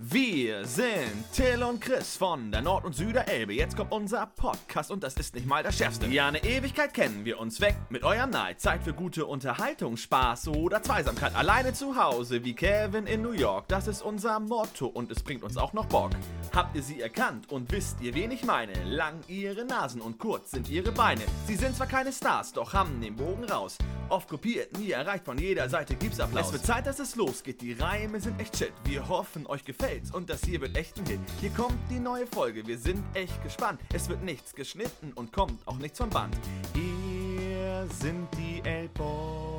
[0.00, 3.52] Wir sind Till und Chris von der Nord- und Süderelbe.
[3.52, 6.06] Jetzt kommt unser Podcast und das ist nicht mal das Schärfste.
[6.06, 8.60] Ja, eine Ewigkeit kennen wir uns weg mit eurem Neid.
[8.60, 11.34] Zeit für gute Unterhaltung, Spaß oder Zweisamkeit.
[11.34, 13.66] Alleine zu Hause wie Kevin in New York.
[13.66, 16.12] Das ist unser Motto und es bringt uns auch noch Bock.
[16.54, 18.72] Habt ihr sie erkannt und wisst ihr, wen ich meine?
[18.84, 21.22] Lang ihre Nasen und kurz sind ihre Beine.
[21.46, 23.78] Sie sind zwar keine Stars, doch haben den Bogen raus.
[24.08, 26.46] Oft kopiert, nie erreicht, von jeder Seite gibt's Applaus.
[26.46, 28.72] Es wird Zeit, dass es losgeht, die Reime sind echt shit.
[28.84, 31.20] Wir hoffen, euch gefällt's und das hier wird echt ein Hit.
[31.40, 33.80] Hier kommt die neue Folge, wir sind echt gespannt.
[33.92, 36.36] Es wird nichts geschnitten und kommt auch nichts vom Band.
[36.74, 39.57] Hier sind die L-Boys.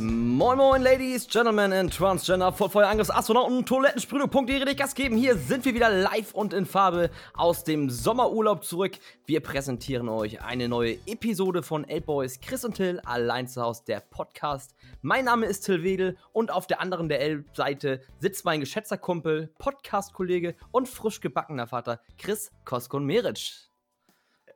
[0.00, 5.14] Moin Moin Ladies, Gentlemen and Transgender, Vollfeuerangriffs, Astronauten, Toilettensprühe.de richtig Gas geben.
[5.14, 8.92] Hier sind wir wieder live und in Farbe aus dem Sommerurlaub zurück.
[9.26, 14.00] Wir präsentieren euch eine neue Episode von L-Boys Chris und Till, allein zu Hause, der
[14.00, 14.74] Podcast.
[15.02, 19.52] Mein Name ist Till Wedel und auf der anderen der L-Seite sitzt mein geschätzter Kumpel,
[19.58, 23.68] Podcast-Kollege und frisch gebackener Vater Chris Koskon Meric.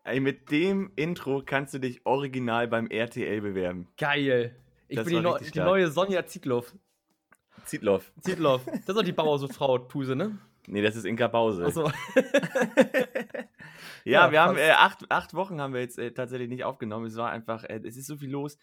[0.05, 3.89] Ey, mit dem Intro kannst du dich original beim RTL bewerben.
[3.99, 4.57] Geil.
[4.95, 6.75] Ich Das bin die, neu- die neue Sonja Zietloff.
[7.65, 8.13] Zietloff.
[8.21, 8.65] Zietloff.
[8.65, 10.39] Das ist doch die Bauersuchtfrau Tuse, ne?
[10.67, 11.65] Nee, das ist Inka Bause.
[11.67, 11.91] Achso.
[14.07, 17.07] Ja, Ja, wir haben äh, acht, acht Wochen haben wir jetzt äh, tatsächlich nicht aufgenommen.
[17.07, 18.59] Es war einfach, äh, es ist so viel los.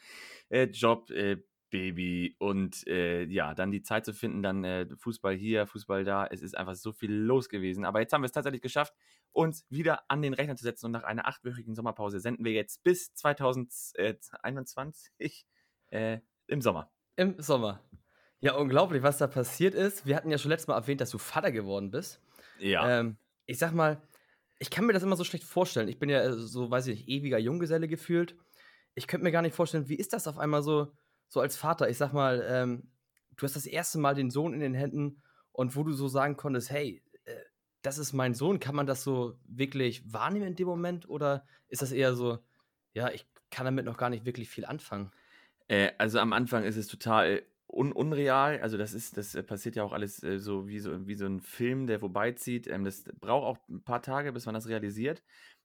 [0.49, 1.37] Äh, Job, äh,
[1.71, 6.27] Baby und äh, ja, dann die Zeit zu finden, dann Fußball hier, Fußball da.
[6.27, 7.85] Es ist einfach so viel los gewesen.
[7.85, 8.93] Aber jetzt haben wir es tatsächlich geschafft,
[9.31, 12.83] uns wieder an den Rechner zu setzen und nach einer achtwöchigen Sommerpause senden wir jetzt
[12.83, 15.11] bis 2021
[15.91, 16.91] äh, im Sommer.
[17.15, 17.81] Im Sommer.
[18.39, 20.05] Ja, unglaublich, was da passiert ist.
[20.07, 22.19] Wir hatten ja schon letztes Mal erwähnt, dass du Vater geworden bist.
[22.59, 22.99] Ja.
[22.99, 24.01] Ähm, ich sag mal,
[24.57, 25.87] ich kann mir das immer so schlecht vorstellen.
[25.87, 28.35] Ich bin ja äh, so, weiß ich nicht, ewiger Junggeselle gefühlt.
[28.95, 30.91] Ich könnte mir gar nicht vorstellen, wie ist das auf einmal so,
[31.27, 31.89] so als Vater?
[31.89, 32.91] Ich sag mal, ähm,
[33.37, 35.21] du hast das erste Mal den Sohn in den Händen
[35.51, 37.35] und wo du so sagen konntest, hey, äh,
[37.81, 41.09] das ist mein Sohn, kann man das so wirklich wahrnehmen in dem Moment?
[41.09, 42.39] Oder ist das eher so,
[42.93, 45.11] ja, ich kann damit noch gar nicht wirklich viel anfangen?
[45.71, 48.59] Äh, also am Anfang ist es total un unreal.
[48.61, 51.25] Also das ist, das äh, passiert ja auch alles äh, so wie so wie so
[51.25, 52.67] ein Film, der vorbeizieht.
[52.67, 55.23] Ähm, das braucht auch ein paar Tage, bis man das realisiert.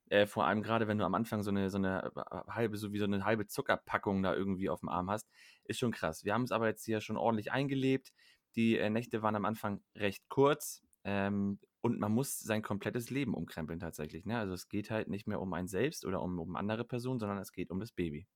[0.09, 2.93] Äh, vor allem gerade, wenn du am Anfang so eine so eine äh, halbe so
[2.93, 5.29] wie so eine halbe Zuckerpackung da irgendwie auf dem Arm hast,
[5.65, 6.23] ist schon krass.
[6.23, 8.13] Wir haben es aber jetzt hier schon ordentlich eingelebt.
[8.55, 10.83] Die äh, Nächte waren am Anfang recht kurz.
[11.03, 14.25] Ähm, und man muss sein komplettes Leben umkrempeln tatsächlich.
[14.25, 14.37] Ne?
[14.37, 17.37] Also es geht halt nicht mehr um einen selbst oder um, um andere Personen, sondern
[17.39, 18.27] es geht um das Baby.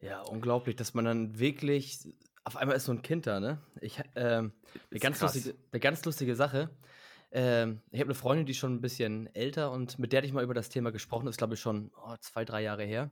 [0.00, 1.98] Ja, unglaublich, dass man dann wirklich.
[2.44, 3.60] Auf einmal ist so ein Kind da, ne?
[3.80, 4.52] Ich, ähm,
[4.90, 5.34] eine, ganz krass.
[5.34, 6.70] lustige, eine ganz lustige Sache.
[7.32, 10.26] Ähm, ich habe eine Freundin, die ist schon ein bisschen älter und mit der hatte
[10.28, 11.26] ich mal über das Thema gesprochen.
[11.26, 13.10] Das ist, glaube ich, schon oh, zwei, drei Jahre her.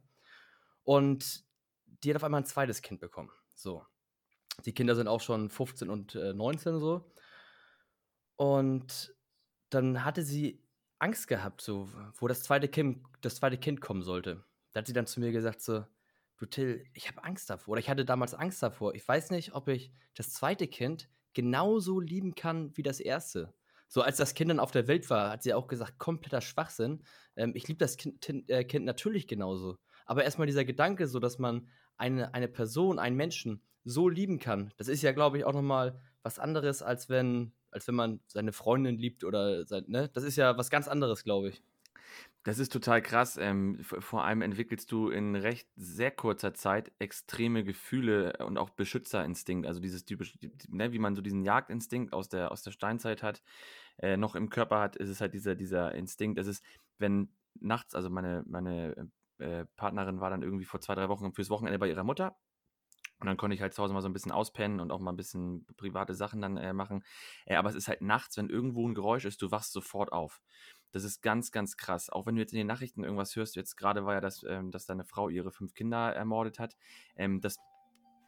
[0.84, 1.44] Und
[1.86, 3.30] die hat auf einmal ein zweites Kind bekommen.
[3.54, 3.84] So.
[4.64, 7.12] Die Kinder sind auch schon 15 und äh, 19 so.
[8.36, 9.14] Und
[9.70, 10.62] dann hatte sie
[10.98, 14.44] Angst gehabt, so, wo das zweite Kind, das zweite Kind kommen sollte.
[14.72, 15.84] Da hat sie dann zu mir gesagt, so,
[16.38, 17.72] du Till, ich habe Angst davor.
[17.72, 18.94] Oder ich hatte damals Angst davor.
[18.94, 23.52] Ich weiß nicht, ob ich das zweite Kind genauso lieben kann wie das erste.
[23.88, 27.04] So als das Kind dann auf der Welt war, hat sie auch gesagt, kompletter Schwachsinn.
[27.36, 29.78] Ähm, ich liebe das kind, äh, kind natürlich genauso.
[30.06, 34.72] Aber erstmal dieser Gedanke, so dass man eine, eine Person, einen Menschen so lieben kann,
[34.76, 38.52] das ist ja, glaube ich, auch nochmal was anderes, als wenn, als wenn man seine
[38.52, 40.08] Freundin liebt oder sein, ne?
[40.12, 41.62] Das ist ja was ganz anderes, glaube ich.
[42.44, 43.38] Das ist total krass.
[43.38, 49.66] Ähm, vor allem entwickelst du in recht sehr kurzer Zeit extreme Gefühle und auch Beschützerinstinkt.
[49.66, 50.38] Also dieses typische,
[50.68, 53.42] ne, wie man so diesen Jagdinstinkt aus der, aus der Steinzeit hat,
[53.98, 56.38] äh, noch im Körper hat, ist es halt dieser, dieser Instinkt.
[56.38, 56.62] Es ist,
[56.98, 61.48] wenn nachts, also meine, meine äh, Partnerin war dann irgendwie vor zwei, drei Wochen fürs
[61.48, 62.36] Wochenende bei ihrer Mutter.
[63.20, 65.12] Und dann konnte ich halt zu Hause mal so ein bisschen auspennen und auch mal
[65.12, 67.04] ein bisschen private Sachen dann äh, machen.
[67.46, 70.42] Äh, aber es ist halt nachts, wenn irgendwo ein Geräusch ist, du wachst sofort auf.
[70.94, 72.08] Das ist ganz, ganz krass.
[72.08, 74.70] Auch wenn du jetzt in den Nachrichten irgendwas hörst, jetzt gerade war ja das, ähm,
[74.70, 76.76] dass deine Frau ihre fünf Kinder ermordet hat.
[77.16, 77.56] Ähm, das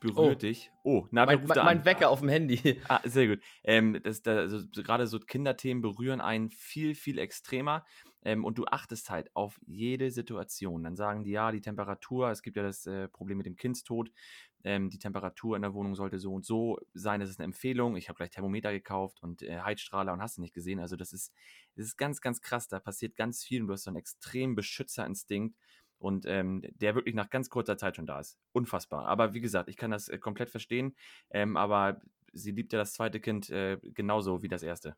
[0.00, 0.42] berührt Oh.
[0.42, 0.72] dich.
[0.82, 1.84] Oh, na, wer Mein, ruft mein, mein?
[1.84, 2.82] Wecker auf dem Handy.
[2.88, 3.40] Ah, sehr gut.
[3.64, 7.84] Ähm, das, da, also, so- gerade so Kinderthemen berühren einen viel, viel extremer.
[8.22, 10.82] Ähm, und du achtest halt auf jede Situation.
[10.84, 14.10] Dann sagen die, ja, die Temperatur, es gibt ja das äh, Problem mit dem Kindstod.
[14.64, 17.20] Ähm, die Temperatur in der Wohnung sollte so und so sein.
[17.20, 17.96] Das ist eine Empfehlung.
[17.96, 20.80] Ich habe gleich Thermometer gekauft und äh, Heizstrahler und hast du nicht gesehen.
[20.80, 21.32] Also, das ist,
[21.76, 22.68] das ist ganz, ganz krass.
[22.68, 25.56] Da passiert ganz viel und du hast so einen extremen Beschützerinstinkt.
[25.98, 28.38] Und ähm, der wirklich nach ganz kurzer Zeit schon da ist.
[28.52, 29.06] Unfassbar.
[29.06, 30.94] Aber wie gesagt, ich kann das äh, komplett verstehen.
[31.30, 32.00] Ähm, aber
[32.32, 34.96] sie liebt ja das zweite Kind äh, genauso wie das erste.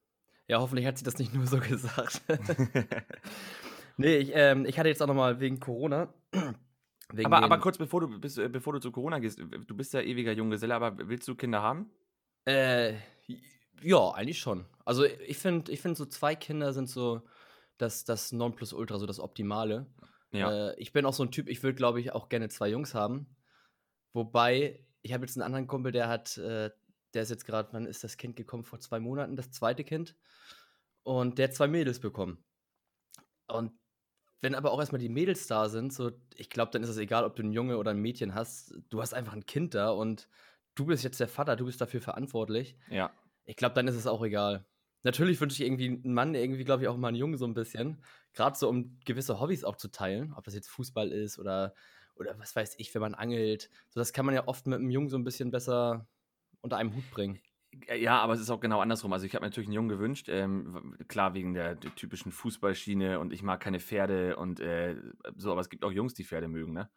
[0.48, 2.22] Ja, hoffentlich hat sie das nicht nur so gesagt.
[3.96, 6.12] nee, ich, ähm, ich hatte jetzt auch nochmal wegen Corona.
[7.10, 9.94] Wegen aber, aber kurz bevor du, bis, äh, bevor du zu Corona gehst, du bist
[9.94, 11.90] ja ewiger Junggeselle, aber willst du Kinder haben?
[12.44, 12.96] Äh,
[13.82, 14.66] Ja, eigentlich schon.
[14.84, 17.22] Also ich finde, ich finde so zwei Kinder sind so
[17.78, 19.86] das, das Nonplusultra, so das Optimale.
[20.32, 20.70] Ja.
[20.70, 22.94] Äh, ich bin auch so ein Typ, ich würde, glaube ich, auch gerne zwei Jungs
[22.94, 23.36] haben.
[24.12, 26.70] Wobei, ich habe jetzt einen anderen Kumpel, der hat, äh,
[27.14, 28.64] der ist jetzt gerade, wann ist das Kind gekommen?
[28.64, 30.16] Vor zwei Monaten, das zweite Kind.
[31.02, 32.44] Und der hat zwei Mädels bekommen.
[33.46, 33.72] Und
[34.40, 37.24] wenn aber auch erstmal die Mädels da sind, so, ich glaube, dann ist es egal,
[37.24, 38.74] ob du ein Junge oder ein Mädchen hast.
[38.88, 40.28] Du hast einfach ein Kind da und
[40.74, 42.76] du bist jetzt der Vater, du bist dafür verantwortlich.
[42.88, 43.10] Ja.
[43.44, 44.64] Ich glaube, dann ist es auch egal.
[45.02, 47.54] Natürlich wünsche ich irgendwie einen Mann, irgendwie, glaube ich, auch mal einen Jungen so ein
[47.54, 48.02] bisschen.
[48.34, 50.32] Gerade so, um gewisse Hobbys auch zu teilen.
[50.34, 51.74] Ob das jetzt Fußball ist oder,
[52.16, 53.70] oder was weiß ich, wenn man angelt.
[53.90, 56.06] So, das kann man ja oft mit einem Jungen so ein bisschen besser
[56.60, 57.40] unter einem Hut bringen.
[57.94, 59.12] Ja, aber es ist auch genau andersrum.
[59.12, 63.20] Also ich habe mir natürlich einen Jungen gewünscht, ähm, klar wegen der, der, typischen Fußballschiene
[63.20, 64.96] und ich mag keine Pferde und äh,
[65.36, 66.90] so, aber es gibt auch Jungs, die Pferde mögen, ne?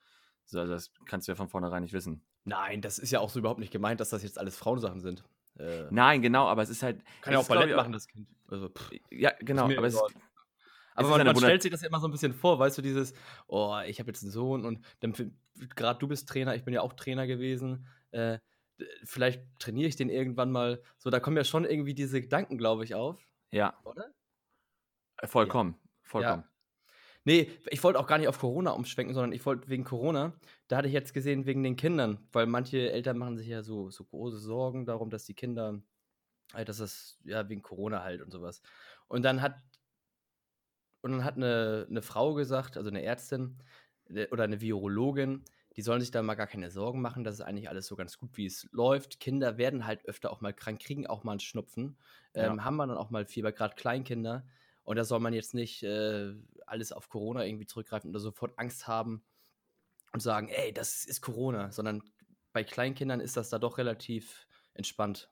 [0.46, 2.24] So, also das kannst du ja von vornherein nicht wissen.
[2.46, 5.24] Nein, das ist ja auch so überhaupt nicht gemeint, dass das jetzt alles Frauensachen sind.
[5.60, 7.04] Äh, Nein, genau, aber es ist halt.
[7.22, 8.28] Kann ja auch Ballett machen, das Kind.
[8.48, 10.02] Also, pff, ja, genau, aber es,
[10.96, 13.14] aber man, man stellt sich das ja immer so ein bisschen vor, weißt du, dieses,
[13.48, 15.14] oh, ich habe jetzt einen Sohn und dann
[15.76, 17.88] gerade du bist Trainer, ich bin ja auch Trainer gewesen.
[18.12, 18.40] Äh,
[19.04, 20.82] vielleicht trainiere ich den irgendwann mal.
[20.98, 23.28] So, da kommen ja schon irgendwie diese Gedanken, glaube ich, auf.
[23.52, 23.80] Ja.
[23.84, 24.12] Oder?
[25.18, 25.76] Äh, vollkommen.
[25.82, 25.90] Ja.
[26.04, 26.44] Vollkommen.
[26.44, 26.52] Ja.
[27.24, 30.34] Nee, ich wollte auch gar nicht auf Corona umschwenken, sondern ich wollte wegen Corona,
[30.68, 33.92] da hatte ich jetzt gesehen, wegen den Kindern, weil manche Eltern machen sich ja so,
[33.92, 35.84] so große Sorgen darum, dass die Kinder,
[36.52, 38.64] halt, dass das, ja, wegen Corona halt und sowas.
[39.08, 39.54] Und dann hat,
[41.02, 43.58] und dann hat eine, eine Frau gesagt, also eine Ärztin
[44.10, 45.44] äh, oder eine Virologin,
[45.76, 48.18] die sollen sich da mal gar keine Sorgen machen, das ist eigentlich alles so ganz
[48.18, 49.20] gut, wie es läuft.
[49.20, 51.98] Kinder werden halt öfter auch mal krank, kriegen auch mal einen Schnupfen,
[52.34, 52.64] ähm, ja.
[52.64, 54.46] haben wir dann auch mal Fieber, gerade Kleinkinder.
[54.84, 56.34] Und da soll man jetzt nicht äh,
[56.66, 59.24] alles auf Corona irgendwie zurückgreifen oder sofort Angst haben
[60.12, 62.04] und sagen, ey, das ist Corona, sondern
[62.52, 65.30] bei Kleinkindern ist das da doch relativ entspannt.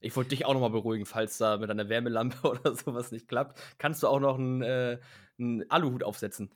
[0.00, 3.60] Ich wollte dich auch nochmal beruhigen, falls da mit einer Wärmelampe oder sowas nicht klappt.
[3.78, 4.98] Kannst du auch noch einen, äh,
[5.38, 6.50] einen Aluhut aufsetzen.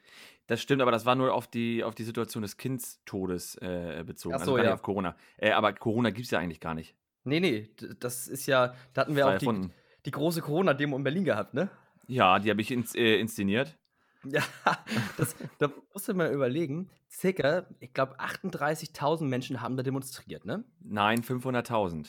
[0.46, 4.34] Das stimmt, aber das war nur auf die, auf die Situation des Kindstodes äh, bezogen.
[4.34, 4.74] Ach also so, also ja.
[4.74, 5.16] auf Corona.
[5.36, 6.94] Äh, aber Corona gibt es ja eigentlich gar nicht.
[7.24, 7.70] Nee, nee,
[8.00, 9.70] das ist ja, da hatten wir auch die,
[10.04, 11.70] die, große Corona-Demo in Berlin gehabt, ne?
[12.06, 13.78] Ja, die habe ich ins, äh, inszeniert.
[14.24, 14.42] Ja,
[15.16, 16.90] das, da musst du mal überlegen.
[17.10, 20.64] Circa, ich glaube, 38.000 Menschen haben da demonstriert, ne?
[20.80, 22.08] Nein, 500.000.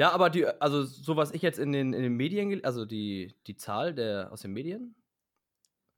[0.00, 3.34] Ja, aber die, also so was ich jetzt in den, in den Medien, also die,
[3.46, 4.94] die Zahl der aus den Medien.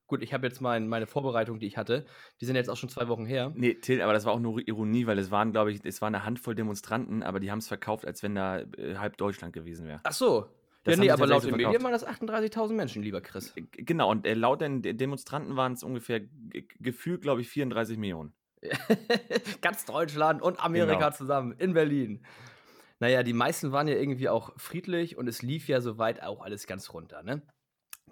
[0.09, 2.05] Gut, ich habe jetzt mein, meine Vorbereitung, die ich hatte,
[2.41, 3.53] die sind jetzt auch schon zwei Wochen her.
[3.55, 6.09] Nee, Till, aber das war auch nur Ironie, weil es waren, glaube ich, es war
[6.09, 9.87] eine Handvoll Demonstranten, aber die haben es verkauft, als wenn da äh, halb Deutschland gewesen
[9.87, 10.01] wäre.
[10.03, 10.49] Ach so.
[10.83, 13.55] Das ja, nee, aber laut den Medien waren das 38.000 Menschen, lieber Chris.
[13.71, 16.23] Genau, und äh, laut den Demonstranten waren es ungefähr
[16.81, 18.33] gefühlt, glaube ich, 34 Millionen.
[19.61, 21.11] Ganz Deutschland und Amerika genau.
[21.13, 22.25] zusammen in Berlin.
[23.03, 26.69] Naja, die meisten waren ja irgendwie auch friedlich und es lief ja soweit auch alles
[26.69, 27.25] ganz runter.
[27.25, 27.43] Ne?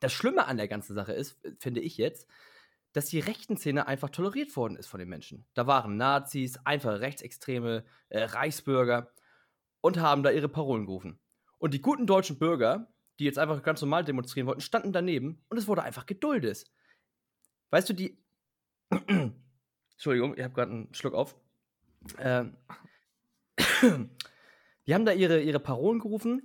[0.00, 2.28] Das Schlimme an der ganzen Sache ist, finde ich jetzt,
[2.92, 5.46] dass die rechten Szene einfach toleriert worden ist von den Menschen.
[5.54, 9.12] Da waren Nazis, einfache Rechtsextreme, äh, Reichsbürger
[9.80, 11.20] und haben da ihre Parolen gerufen.
[11.58, 15.56] Und die guten deutschen Bürger, die jetzt einfach ganz normal demonstrieren wollten, standen daneben und
[15.56, 16.64] es wurde einfach geduldet.
[17.70, 18.20] Weißt du, die.
[19.92, 21.36] Entschuldigung, ich habe gerade einen Schluck auf.
[22.18, 22.56] Ähm.
[24.90, 26.42] Die haben da ihre, ihre Parolen gerufen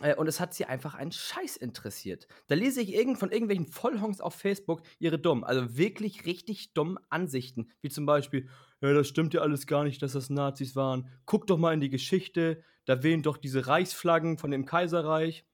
[0.00, 2.26] äh, und es hat sie einfach einen Scheiß interessiert.
[2.48, 6.98] Da lese ich irgend, von irgendwelchen Vollhongs auf Facebook ihre dummen, also wirklich richtig dummen
[7.08, 8.48] Ansichten, wie zum Beispiel,
[8.80, 11.08] ja, das stimmt ja alles gar nicht, dass das Nazis waren.
[11.24, 15.46] Guck doch mal in die Geschichte, da wehen doch diese Reichsflaggen von dem Kaiserreich.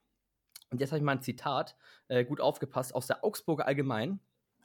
[0.71, 4.19] Und jetzt habe ich mal ein Zitat, äh, gut aufgepasst, aus der Augsburger Allgemein.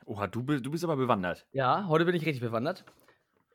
[0.06, 1.46] Oha, du, du bist aber bewandert.
[1.52, 2.86] Ja, heute bin ich richtig bewandert.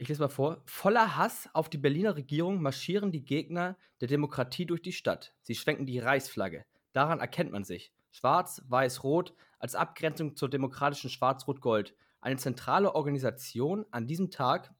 [0.01, 0.63] Ich lese mal vor.
[0.65, 5.35] Voller Hass auf die Berliner Regierung marschieren die Gegner der Demokratie durch die Stadt.
[5.43, 6.65] Sie schwenken die Reichsflagge.
[6.93, 7.93] Daran erkennt man sich.
[8.13, 11.97] Schwarz, Weiß, Rot als Abgrenzung zur demokratischen Schwarz-Rot-Gold.
[12.21, 14.73] Eine zentrale Organisation an diesem Tag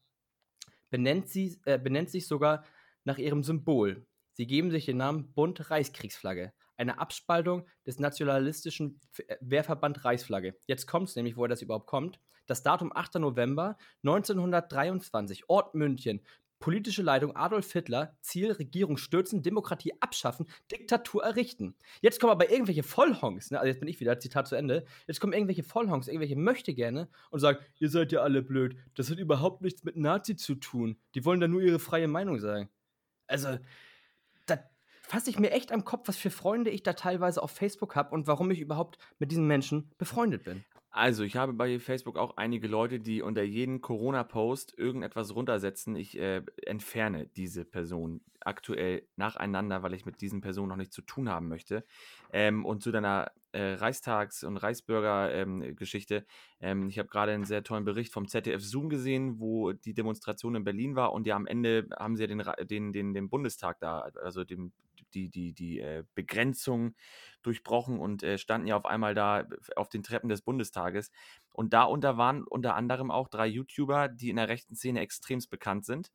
[0.89, 2.63] benennt, sie, äh, benennt sich sogar
[3.03, 4.07] nach ihrem Symbol.
[4.31, 10.55] Sie geben sich den Namen Bund Reichskriegsflagge, eine Abspaltung des nationalistischen äh, Wehrverband Reichsflagge.
[10.65, 12.21] Jetzt kommt es nämlich, woher das überhaupt kommt.
[12.49, 13.15] Das Datum 8.
[13.15, 16.21] November 1923, Ort München.
[16.57, 21.75] Politische Leitung Adolf Hitler, Ziel Regierung stürzen, Demokratie abschaffen, Diktatur errichten.
[22.01, 23.59] Jetzt kommen aber irgendwelche Vollhongs, ne?
[23.59, 27.39] also jetzt bin ich wieder, Zitat zu Ende, jetzt kommen irgendwelche Vollhongs, irgendwelche Möchtegerne und
[27.39, 31.23] sagen, ihr seid ja alle blöd, das hat überhaupt nichts mit Nazi zu tun, die
[31.23, 32.67] wollen da nur ihre freie Meinung sagen.
[33.27, 33.59] Also,
[34.47, 34.59] da
[35.03, 38.13] fasse ich mir echt am Kopf, was für Freunde ich da teilweise auf Facebook habe
[38.13, 40.65] und warum ich überhaupt mit diesen Menschen befreundet bin.
[40.91, 45.95] Also, ich habe bei Facebook auch einige Leute, die unter jeden Corona-Post irgendetwas runtersetzen.
[45.95, 51.03] Ich äh, entferne diese Person aktuell nacheinander, weil ich mit diesen Personen noch nichts zu
[51.03, 51.85] tun haben möchte.
[52.33, 56.25] Ähm, und zu deiner äh, Reichstags- und Reichsbürger-Geschichte.
[56.59, 59.93] Ähm, ähm, ich habe gerade einen sehr tollen Bericht vom ZDF Zoom gesehen, wo die
[59.93, 63.29] Demonstration in Berlin war und ja am Ende haben sie ja den, den, den, den
[63.29, 64.71] Bundestag da, also den,
[65.13, 66.95] die, die, die äh, Begrenzung
[67.41, 71.11] durchbrochen und äh, standen ja auf einmal da auf den Treppen des Bundestages.
[71.53, 75.85] Und darunter waren unter anderem auch drei YouTuber, die in der rechten Szene extremst bekannt
[75.85, 76.11] sind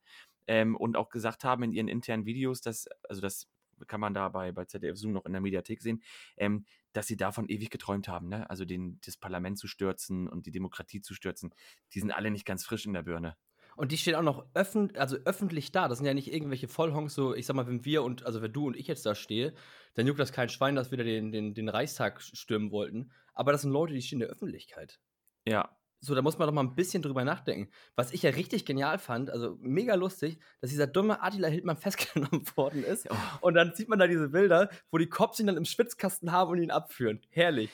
[0.47, 3.49] ähm, und auch gesagt haben in ihren internen Videos, dass, also das
[3.87, 6.03] kann man da bei, bei ZDF Zoom noch in der Mediathek sehen,
[6.37, 8.49] ähm, dass sie davon ewig geträumt haben, ne?
[8.49, 11.53] Also den, das Parlament zu stürzen und die Demokratie zu stürzen.
[11.93, 13.37] Die sind alle nicht ganz frisch in der Birne.
[13.77, 15.89] Und die stehen auch noch öffn also öffentlich da.
[15.89, 18.53] Das sind ja nicht irgendwelche Vollhongs, so, ich sag mal, wenn wir und, also wenn
[18.53, 19.55] du und ich jetzt da stehe,
[19.95, 23.11] dann juckt das kein Schwein, dass wir da den, den, den Reichstag stürmen wollten.
[23.33, 25.01] Aber das sind Leute, die stehen in der Öffentlichkeit.
[25.47, 25.77] Ja.
[26.01, 27.73] So, da muss man doch mal ein bisschen drüber nachdenken.
[27.97, 32.45] Was ich ja richtig genial fand, also mega lustig, dass dieser dumme Attila Hildmann festgenommen
[32.57, 33.11] worden ist.
[33.11, 33.15] Oh.
[33.41, 36.51] Und dann sieht man da diese Bilder, wo die Cops ihn dann im Schwitzkasten haben
[36.51, 37.23] und ihn abführen.
[37.31, 37.71] Herrlich.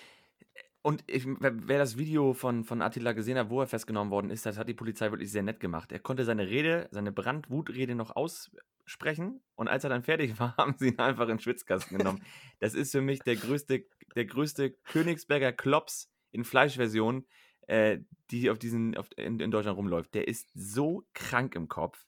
[0.83, 4.47] Und ich, wer das Video von, von Attila gesehen hat, wo er festgenommen worden ist,
[4.47, 5.93] das hat die Polizei wirklich sehr nett gemacht.
[5.93, 10.77] Er konnte seine Rede, seine Brandwutrede noch aussprechen und als er dann fertig war, haben
[10.79, 12.23] sie ihn einfach in den Schwitzkasten genommen.
[12.61, 13.85] das ist für mich der größte,
[14.17, 17.27] der größte Königsberger Klops in Fleischversion,
[17.67, 17.99] äh,
[18.31, 20.15] die auf diesen, auf, in, in Deutschland rumläuft.
[20.15, 22.07] Der ist so krank im Kopf.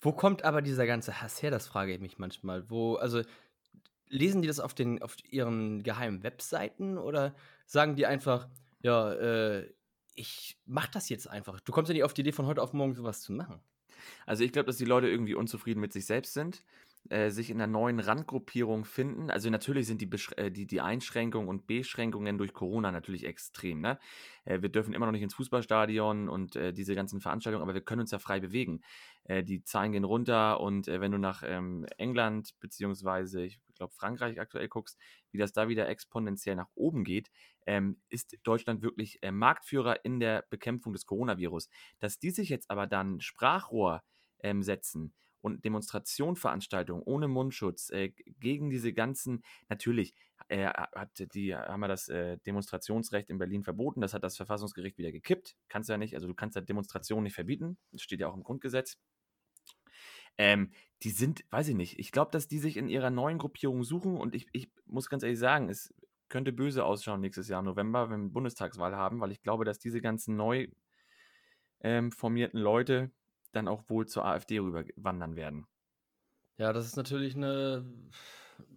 [0.00, 1.50] Wo kommt aber dieser ganze Hass her?
[1.50, 2.68] Das frage ich mich manchmal.
[2.70, 3.22] Wo, also
[4.12, 7.34] lesen die das auf, den, auf ihren geheimen Webseiten oder
[7.66, 8.48] sagen die einfach,
[8.82, 9.72] ja, äh,
[10.14, 11.60] ich mach das jetzt einfach.
[11.60, 13.60] Du kommst ja nicht auf die Idee, von heute auf morgen sowas zu machen.
[14.26, 16.62] Also ich glaube, dass die Leute irgendwie unzufrieden mit sich selbst sind,
[17.10, 19.28] äh, sich in einer neuen Randgruppierung finden.
[19.28, 23.80] Also natürlich sind die, äh, die, die Einschränkungen und Beschränkungen durch Corona natürlich extrem.
[23.80, 23.98] Ne?
[24.44, 27.80] Äh, wir dürfen immer noch nicht ins Fußballstadion und äh, diese ganzen Veranstaltungen, aber wir
[27.80, 28.82] können uns ja frei bewegen.
[29.24, 34.40] Äh, die Zahlen gehen runter und wenn du nach ähm, England beziehungsweise ich glaube Frankreich
[34.40, 34.96] aktuell guckst,
[35.32, 37.30] wie das da wieder exponentiell nach oben geht,
[37.66, 41.68] ähm, ist Deutschland wirklich Marktführer in der Bekämpfung des Coronavirus.
[41.98, 44.02] Dass die sich jetzt aber dann Sprachrohr
[44.40, 50.14] ähm, setzen und Demonstrationveranstaltungen ohne Mundschutz äh, gegen diese ganzen, natürlich
[50.48, 54.96] äh, hat die, haben wir das äh, Demonstrationsrecht in Berlin verboten, das hat das Verfassungsgericht
[54.96, 58.20] wieder gekippt, kannst du ja nicht, also du kannst ja Demonstrationen nicht verbieten, das steht
[58.20, 58.98] ja auch im Grundgesetz.
[60.38, 60.72] Ähm,
[61.02, 64.16] die sind, weiß ich nicht, ich glaube, dass die sich in ihrer neuen Gruppierung suchen
[64.16, 65.92] und ich, ich muss ganz ehrlich sagen, es
[66.28, 69.78] könnte böse ausschauen nächstes Jahr im November, wenn wir Bundestagswahl haben, weil ich glaube, dass
[69.78, 70.68] diese ganzen neu
[71.80, 73.10] ähm, formierten Leute
[73.52, 75.66] dann auch wohl zur AfD rüber wandern werden.
[76.58, 77.84] Ja, das ist natürlich eine.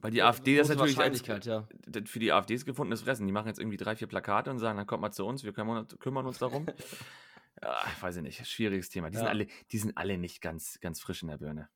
[0.01, 1.67] Weil die AfD das natürlich als, ja.
[2.05, 3.27] für die AfD ist gefundenes Fressen.
[3.27, 5.53] Die machen jetzt irgendwie drei, vier Plakate und sagen, dann kommt mal zu uns, wir
[5.53, 6.65] kümmern, kümmern uns darum.
[7.62, 9.10] ja, weiß ich nicht, schwieriges Thema.
[9.10, 9.20] Die, ja.
[9.22, 11.70] sind alle, die sind alle nicht ganz, ganz frisch in der Birne.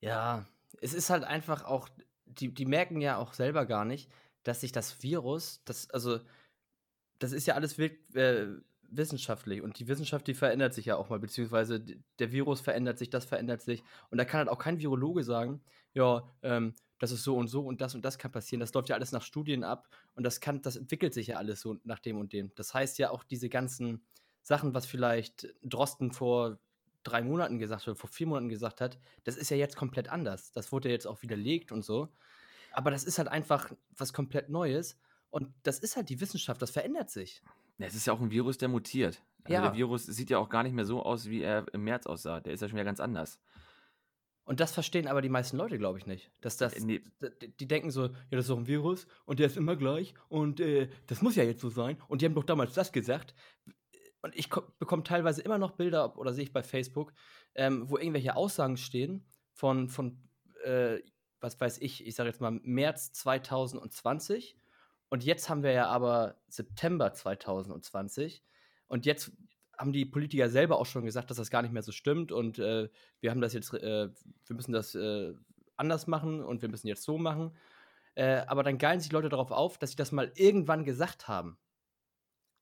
[0.00, 0.46] Ja,
[0.80, 1.88] es ist halt einfach auch,
[2.26, 4.10] die, die merken ja auch selber gar nicht,
[4.42, 6.20] dass sich das Virus, das, also,
[7.18, 8.48] das ist ja alles wild, äh,
[8.90, 11.84] wissenschaftlich und die Wissenschaft, die verändert sich ja auch mal, beziehungsweise
[12.18, 15.62] der Virus verändert sich, das verändert sich und da kann halt auch kein Virologe sagen,
[15.92, 18.60] ja, ähm, das ist so und so und das und das kann passieren.
[18.60, 21.60] Das läuft ja alles nach Studien ab und das kann, das entwickelt sich ja alles
[21.60, 22.52] so nach dem und dem.
[22.54, 24.04] Das heißt ja auch diese ganzen
[24.42, 26.58] Sachen, was vielleicht Drosten vor
[27.02, 30.52] drei Monaten gesagt oder vor vier Monaten gesagt hat, das ist ja jetzt komplett anders.
[30.52, 32.08] Das wurde ja jetzt auch widerlegt und so.
[32.72, 34.98] Aber das ist halt einfach was komplett Neues.
[35.30, 37.42] Und das ist halt die Wissenschaft, das verändert sich.
[37.78, 39.22] Es ist ja auch ein Virus, der mutiert.
[39.44, 39.62] Also ja.
[39.62, 42.40] der Virus sieht ja auch gar nicht mehr so aus, wie er im März aussah.
[42.40, 43.40] Der ist ja schon wieder ganz anders.
[44.44, 46.30] Und das verstehen aber die meisten Leute, glaube ich, nicht.
[46.40, 47.02] Dass das, nee.
[47.58, 50.60] Die denken so, ja, das ist doch ein Virus und der ist immer gleich und
[50.60, 51.96] äh, das muss ja jetzt so sein.
[52.08, 53.34] Und die haben doch damals das gesagt.
[54.20, 57.12] Und ich bekomme teilweise immer noch Bilder, oder sehe ich bei Facebook,
[57.54, 60.18] ähm, wo irgendwelche Aussagen stehen von, von
[60.64, 60.98] äh,
[61.40, 64.56] was weiß ich, ich sage jetzt mal März 2020
[65.08, 68.42] und jetzt haben wir ja aber September 2020
[68.86, 69.32] und jetzt
[69.78, 72.58] haben die Politiker selber auch schon gesagt, dass das gar nicht mehr so stimmt und
[72.58, 72.88] äh,
[73.20, 74.08] wir haben das jetzt, äh,
[74.46, 75.34] wir müssen das äh,
[75.76, 77.56] anders machen und wir müssen jetzt so machen.
[78.14, 81.58] Äh, aber dann geilen sich Leute darauf auf, dass sie das mal irgendwann gesagt haben.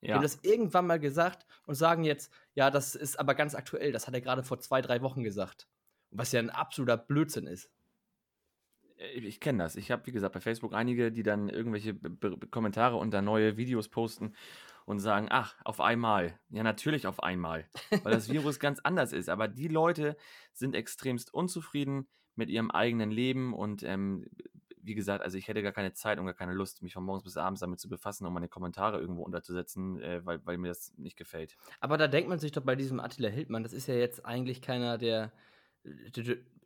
[0.01, 0.07] Ja.
[0.07, 3.93] Die haben das irgendwann mal gesagt und sagen jetzt, ja, das ist aber ganz aktuell,
[3.93, 5.69] das hat er gerade vor zwei, drei Wochen gesagt.
[6.11, 7.71] Was ja ein absoluter Blödsinn ist.
[9.02, 9.76] Äh, ich kenne das.
[9.76, 13.88] Ich habe, wie gesagt, bei Facebook einige, die dann irgendwelche B Kommentare unter neue Videos
[13.88, 14.35] posten
[14.85, 16.38] und sagen, ach, auf einmal.
[16.50, 17.66] Ja, natürlich auf einmal,
[18.02, 19.28] weil das Virus ganz anders ist.
[19.28, 20.16] Aber die Leute
[20.52, 24.26] sind extremst unzufrieden mit ihrem eigenen Leben und ähm,
[24.85, 27.23] wie gesagt, also ich hätte gar keine Zeit und gar keine Lust, mich von morgens
[27.23, 30.92] bis abends damit zu befassen, um meine Kommentare irgendwo unterzusetzen, äh, weil, weil mir das
[30.97, 31.56] nicht gefällt.
[31.78, 34.61] Aber da denkt man sich doch bei diesem Attila Hildmann, das ist ja jetzt eigentlich
[34.61, 35.30] keiner, der,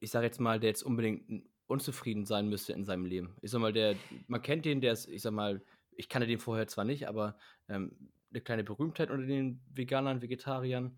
[0.01, 3.37] ich sage jetzt mal, der jetzt unbedingt unzufrieden sein müsste in seinem Leben.
[3.43, 3.97] Ich sag mal, der,
[4.29, 5.63] man kennt den, der ist, ich sag mal,
[5.97, 7.37] ich kannte den vorher zwar nicht, aber
[7.69, 7.93] ähm,
[8.31, 10.97] eine kleine Berühmtheit unter den Veganern, Vegetariern.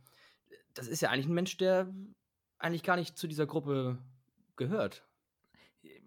[0.75, 1.93] Das ist ja eigentlich ein Mensch, der
[2.59, 3.99] eigentlich gar nicht zu dieser Gruppe
[4.57, 5.07] gehört.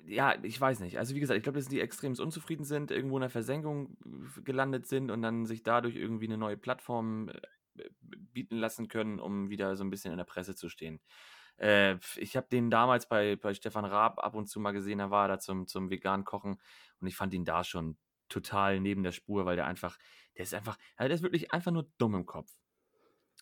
[0.06, 0.98] Ja, ich weiß nicht.
[0.98, 4.42] Also wie gesagt, ich glaube, dass die extrem unzufrieden sind, irgendwo in der Versenkung äh,
[4.42, 7.90] gelandet sind und dann sich dadurch irgendwie eine neue Plattform äh,
[8.34, 11.00] bieten lassen können, um wieder so ein bisschen in der Presse zu stehen.
[11.58, 15.12] Äh, ich habe den damals bei, bei Stefan Raab ab und zu mal gesehen, da
[15.12, 16.60] war er da zum, zum veganen Kochen
[17.00, 17.98] und ich fand ihn da schon
[18.30, 19.98] total neben der Spur, weil der einfach,
[20.36, 22.52] der ist einfach, also der ist wirklich einfach nur dumm im Kopf.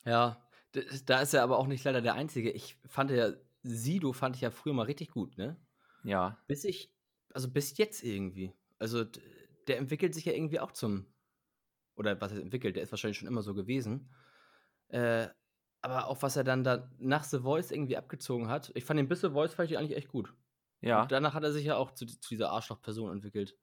[0.05, 0.43] Ja,
[1.05, 2.51] da ist er aber auch nicht leider der Einzige.
[2.51, 3.31] Ich fand ja,
[3.63, 5.57] Sido fand ich ja früher mal richtig gut, ne?
[6.03, 6.37] Ja.
[6.47, 6.93] Bis ich,
[7.33, 8.53] also bis jetzt irgendwie.
[8.77, 9.03] Also
[9.67, 11.05] der entwickelt sich ja irgendwie auch zum,
[11.95, 14.09] oder was er entwickelt, der ist wahrscheinlich schon immer so gewesen.
[14.87, 15.27] Äh,
[15.81, 18.71] aber auch was er dann da nach The Voice irgendwie abgezogen hat.
[18.75, 20.33] Ich fand den bis The Voice fand ich eigentlich echt gut.
[20.81, 21.03] Ja.
[21.03, 23.57] Und danach hat er sich ja auch zu, zu dieser Arschloch-Person entwickelt,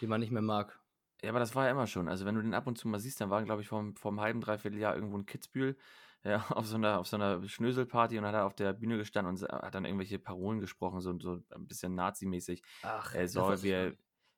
[0.00, 0.80] die man nicht mehr mag.
[1.22, 2.08] Ja, aber das war ja immer schon.
[2.08, 4.10] Also wenn du den ab und zu mal siehst, dann war, glaube ich, vor, vor
[4.10, 5.76] einem halben, dreiviertel Jahr irgendwo in Kitzbühel
[6.24, 9.34] ja, auf so einer, auf so einer Schnöselparty und hat er auf der Bühne gestanden
[9.34, 12.62] und hat dann irgendwelche Parolen gesprochen, so, so ein bisschen Nazi-mäßig.
[12.82, 13.94] Ach, äh, so, wir,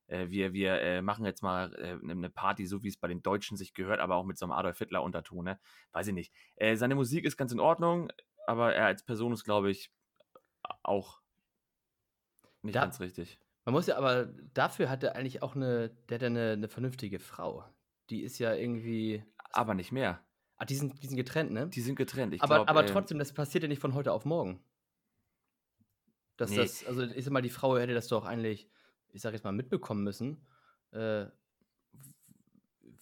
[0.08, 3.22] äh, wir, wir äh, machen jetzt mal äh, eine Party, so wie es bei den
[3.22, 5.58] Deutschen sich gehört, aber auch mit so einem Adolf Hitler-Unterton, ne?
[5.92, 6.32] Weiß ich nicht.
[6.56, 8.10] Äh, seine Musik ist ganz in Ordnung,
[8.46, 9.90] aber er als Person ist, glaube ich,
[10.82, 11.20] auch
[12.62, 13.38] nicht da, ganz richtig.
[13.64, 17.18] Man muss ja, aber dafür hat er eigentlich auch eine, der hat eine, eine vernünftige
[17.18, 17.64] Frau.
[18.10, 19.24] Die ist ja irgendwie.
[19.50, 20.20] Aber nicht mehr.
[20.58, 21.68] Ah, die sind, die sind getrennt, ne?
[21.68, 22.34] Die sind getrennt.
[22.34, 24.62] Ich aber glaub, aber äh, trotzdem, das passiert ja nicht von heute auf morgen.
[26.36, 26.56] Dass nee.
[26.56, 28.68] das, also ich sag mal, die Frau hätte das doch eigentlich,
[29.12, 30.46] ich sag jetzt mal, mitbekommen müssen.
[30.92, 31.26] Äh,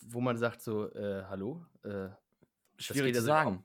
[0.07, 1.65] wo man sagt so, äh, hallo?
[1.83, 2.09] Äh,
[2.79, 3.65] Schwierig zu sagen.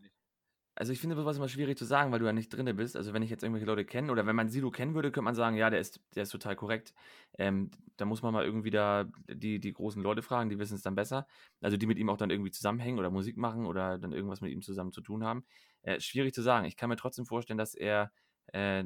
[0.79, 2.95] Also ich finde sowas immer schwierig zu sagen, weil du ja nicht drinne bist.
[2.95, 5.35] Also wenn ich jetzt irgendwelche Leute kenne oder wenn man Sido kennen würde, könnte man
[5.35, 6.93] sagen, ja, der ist, der ist total korrekt.
[7.37, 10.81] Ähm, da muss man mal irgendwie da die, die großen Leute fragen, die wissen es
[10.81, 11.27] dann besser.
[11.59, 14.53] Also die mit ihm auch dann irgendwie zusammenhängen oder Musik machen oder dann irgendwas mit
[14.53, 15.43] ihm zusammen zu tun haben.
[15.81, 16.65] Äh, schwierig zu sagen.
[16.65, 18.13] Ich kann mir trotzdem vorstellen, dass er,
[18.53, 18.85] äh,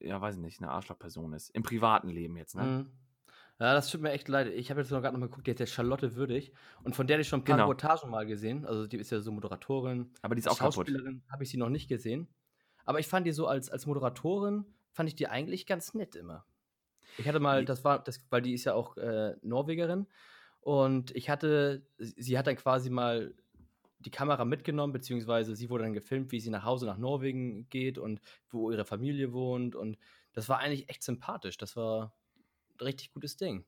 [0.00, 1.50] ja, weiß ich nicht, eine Arschlochperson ist.
[1.50, 2.62] Im privaten Leben jetzt, ne?
[2.62, 2.90] Mhm.
[3.58, 4.48] Ja, das tut mir echt leid.
[4.48, 6.52] Ich habe jetzt noch gerade noch mal geguckt, die hat der Charlotte Würdig.
[6.82, 7.68] Und von der habe ich schon ein paar genau.
[7.68, 8.66] Reportagen mal gesehen.
[8.66, 10.12] Also die ist ja so Moderatorin.
[10.20, 12.28] Aber die ist auch Schauspielerin habe ich sie noch nicht gesehen.
[12.84, 16.44] Aber ich fand die so als, als Moderatorin, fand ich die eigentlich ganz nett immer.
[17.16, 20.06] Ich hatte mal, das war, das, weil die ist ja auch äh, Norwegerin.
[20.60, 23.34] Und ich hatte, sie hat dann quasi mal
[24.06, 27.98] die Kamera mitgenommen, beziehungsweise sie wurde dann gefilmt, wie sie nach Hause nach Norwegen geht
[27.98, 29.74] und wo ihre Familie wohnt.
[29.74, 29.98] Und
[30.32, 31.58] das war eigentlich echt sympathisch.
[31.58, 32.14] Das war,
[32.80, 33.64] richtig gutes Ding.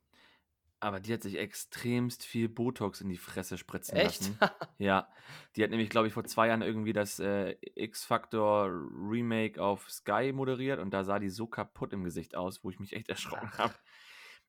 [0.81, 4.21] Aber die hat sich extremst viel Botox in die Fresse spritzen Echt?
[4.21, 4.39] lassen.
[4.79, 5.09] ja.
[5.57, 10.33] Die hat nämlich, glaube ich, vor zwei Jahren irgendwie das äh, X-Factor Remake auf Sky
[10.33, 13.51] moderiert und da sah die so kaputt im Gesicht aus, wo ich mich echt erschrocken
[13.59, 13.75] habe.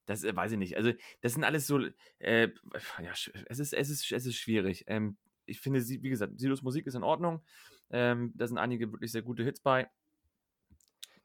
[0.06, 0.78] Das äh, weiß ich nicht.
[0.78, 1.80] Also, das sind alles so.
[2.20, 2.50] Äh,
[3.02, 4.84] ja, es ist, es ist, es ist schwierig.
[4.88, 5.18] Ähm,
[5.50, 7.42] ich finde, wie gesagt, Silos Musik ist in Ordnung.
[7.92, 9.90] Ähm, da sind einige wirklich sehr gute Hits bei.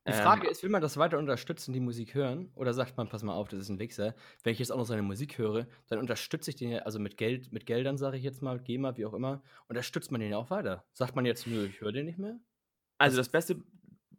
[0.06, 2.50] Die ähm, Frage ähm, ist, will man das weiter unterstützen, die Musik hören?
[2.54, 4.14] Oder sagt man, pass mal auf, das ist ein Wichser.
[4.42, 7.16] Wenn ich jetzt auch noch seine Musik höre, dann unterstütze ich den ja, also mit
[7.16, 10.36] Geld, mit Geldern sage ich jetzt mal, GEMA, wie auch immer, unterstützt man den ja
[10.36, 10.84] auch weiter.
[10.92, 12.38] Sagt man jetzt, nö, ich höre den nicht mehr?
[12.98, 13.62] Also das beste,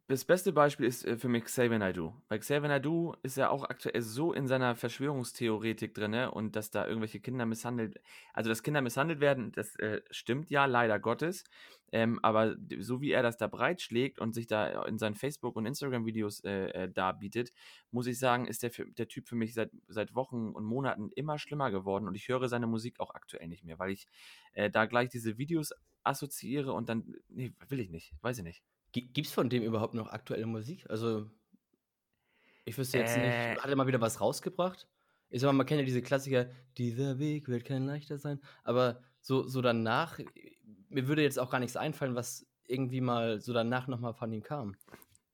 [0.08, 2.14] das beste Beispiel ist äh, für mich Xavier Naidoo.
[2.28, 6.30] Weil Xavier Naidoo ist ja auch aktuell so in seiner Verschwörungstheoretik drin ne?
[6.30, 8.00] und dass da irgendwelche Kinder misshandelt,
[8.34, 11.44] also dass Kinder misshandelt werden, das äh, stimmt ja, leider Gottes.
[11.92, 15.66] Ähm, aber so wie er das da breitschlägt und sich da in seinen Facebook- und
[15.66, 17.52] Instagram-Videos äh, äh, darbietet,
[17.92, 21.40] muss ich sagen, ist der, der Typ für mich seit, seit Wochen und Monaten immer
[21.40, 24.08] schlimmer geworden und ich höre seine Musik auch aktuell nicht mehr, weil ich
[24.54, 28.64] äh, da gleich diese Videos assoziiere und dann, nee, will ich nicht, weiß ich nicht.
[29.02, 30.90] Gibt es von dem überhaupt noch aktuelle Musik?
[30.90, 31.30] Also,
[32.66, 33.64] ich wüsste jetzt äh, nicht.
[33.64, 34.88] Hat er mal wieder was rausgebracht?
[35.30, 38.40] Ich sag mal, man kennt ja diese Klassiker, dieser Weg wird kein leichter sein.
[38.64, 40.20] Aber so, so danach,
[40.90, 44.44] mir würde jetzt auch gar nichts einfallen, was irgendwie mal so danach nochmal von ihm
[44.44, 44.76] kam.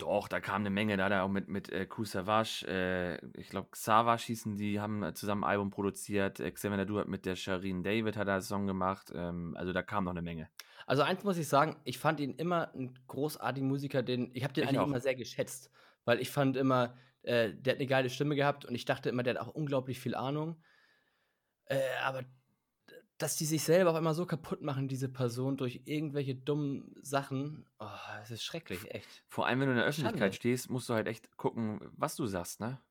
[0.02, 3.24] Doch, da kam eine Menge, da hat er auch mit, mit äh, Ku Savage, äh,
[3.40, 6.40] ich glaube, Savage hießen die, haben zusammen ein Album produziert.
[6.40, 9.12] Äh, Xavier Nadu hat mit der Sharin David hat er einen Song gemacht.
[9.14, 10.50] Ähm, also da kam noch eine Menge.
[10.88, 14.54] Also eins muss ich sagen, ich fand ihn immer ein großartiger Musiker, den ich habe
[14.54, 14.88] den ich eigentlich auch.
[14.88, 15.70] immer sehr geschätzt,
[16.04, 19.22] weil ich fand immer, äh, der hat eine geile Stimme gehabt und ich dachte immer,
[19.22, 20.60] der hat auch unglaublich viel Ahnung.
[21.66, 22.24] Äh, aber
[23.22, 27.66] dass die sich selber auch immer so kaputt machen, diese Person, durch irgendwelche dummen Sachen,
[27.80, 27.88] oh,
[28.20, 29.24] das ist schrecklich, echt.
[29.28, 30.36] Vor allem, wenn du in der Öffentlichkeit Schande.
[30.36, 32.82] stehst, musst du halt echt gucken, was du sagst, ne?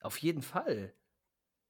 [0.00, 0.94] Auf jeden Fall.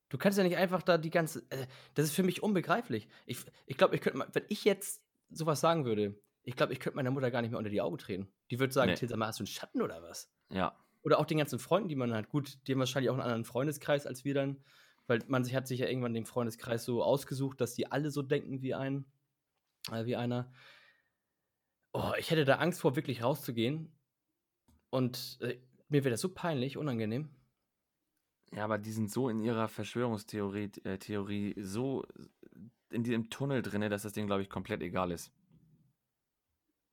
[0.09, 1.45] Du kannst ja nicht einfach da die ganze.
[1.51, 3.09] Äh, das ist für mich unbegreiflich.
[3.27, 6.97] Ich, ich glaube, ich könnte, wenn ich jetzt sowas sagen würde, ich glaube, ich könnte
[6.97, 8.33] meiner Mutter gar nicht mehr unter die Augen treten.
[8.51, 8.97] Die würde sagen, Nee.
[8.97, 10.33] Till, sag mal, hast du einen Schatten oder was?
[10.51, 10.77] Ja.
[11.03, 12.29] Oder auch den ganzen Freunden, die man hat.
[12.29, 14.63] Gut, die haben wahrscheinlich auch einen anderen Freundeskreis als wir dann.
[15.11, 18.23] Weil man sich hat sich ja irgendwann den Freundeskreis so ausgesucht, dass die alle so
[18.23, 19.05] denken wie ein,
[19.91, 20.53] äh, wie einer.
[21.93, 23.93] Oh, ich hätte da Angst vor, wirklich rauszugehen.
[24.89, 27.29] Und äh, mir wäre das so peinlich, unangenehm.
[28.53, 32.07] Ja, aber die sind so in ihrer Verschwörungstheorie äh, Theorie so
[32.91, 35.33] in diesem Tunnel drinne, dass das denen, glaube ich, komplett egal ist.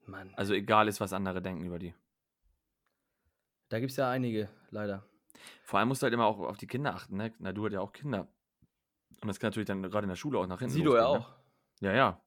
[0.08, 1.94] Mann, Also egal ist, was andere denken über die.
[3.70, 5.08] da gibt es ja einige, leider.
[5.68, 7.34] Vor allem musst du halt immer auch auf die Kinder achten, ne?
[7.40, 8.30] Na, du hast ja auch Kinder.
[9.22, 11.26] Und das kann natürlich dann gerade in der Schule auch nach hinten Sido ja losgehen,
[11.26, 11.30] auch.
[11.82, 11.88] Ne?
[11.90, 12.22] Ja, ja.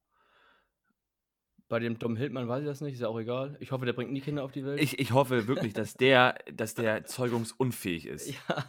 [1.71, 3.57] Bei dem Dom Hildmann weiß ich das nicht, ist ja auch egal.
[3.61, 4.79] Ich hoffe, der bringt nie Kinder auf die Welt.
[4.79, 8.29] Ich, ich hoffe wirklich, dass der, dass der zeugungsunfähig ist.
[8.29, 8.65] ja,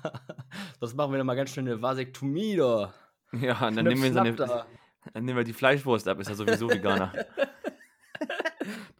[0.80, 2.94] das machen wir dann mal ganz schnell eine Vasektomie da.
[3.34, 4.68] Ja, und dann nehmen, wir so eine, Schnapp, schnapp
[5.14, 7.12] dann nehmen wir die Fleischwurst ab, ist ja sowieso Veganer.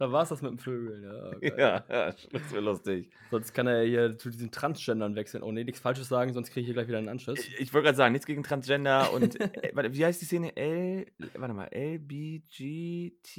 [0.02, 0.06] da.
[0.06, 1.02] da war's das mit dem Vögeln.
[1.02, 1.54] Ja, geil.
[1.58, 3.10] ja, ja, das wäre lustig.
[3.30, 5.42] Sonst kann er ja hier zu diesen Transgendern wechseln.
[5.42, 7.38] Oh nee, nichts Falsches sagen, sonst kriege ich hier gleich wieder einen Anschluss.
[7.38, 10.56] Ich, ich wollte gerade sagen, nichts gegen Transgender und äh, wie heißt die Szene?
[10.56, 13.36] L, warte mal, LBGT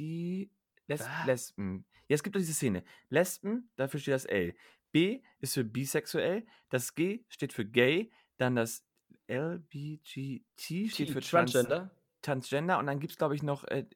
[0.86, 1.26] Les, Was?
[1.26, 1.84] Lesben.
[2.08, 2.84] Ja, es gibt doch diese Szene.
[3.08, 4.54] Lesben, dafür steht das L.
[4.92, 8.84] B ist für bisexuell, das G steht für gay, dann das
[9.28, 11.90] LBGT steht für Trans, Transgender?
[12.22, 13.86] Transgender und dann gibt es, glaube ich, noch äh,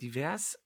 [0.00, 0.58] divers.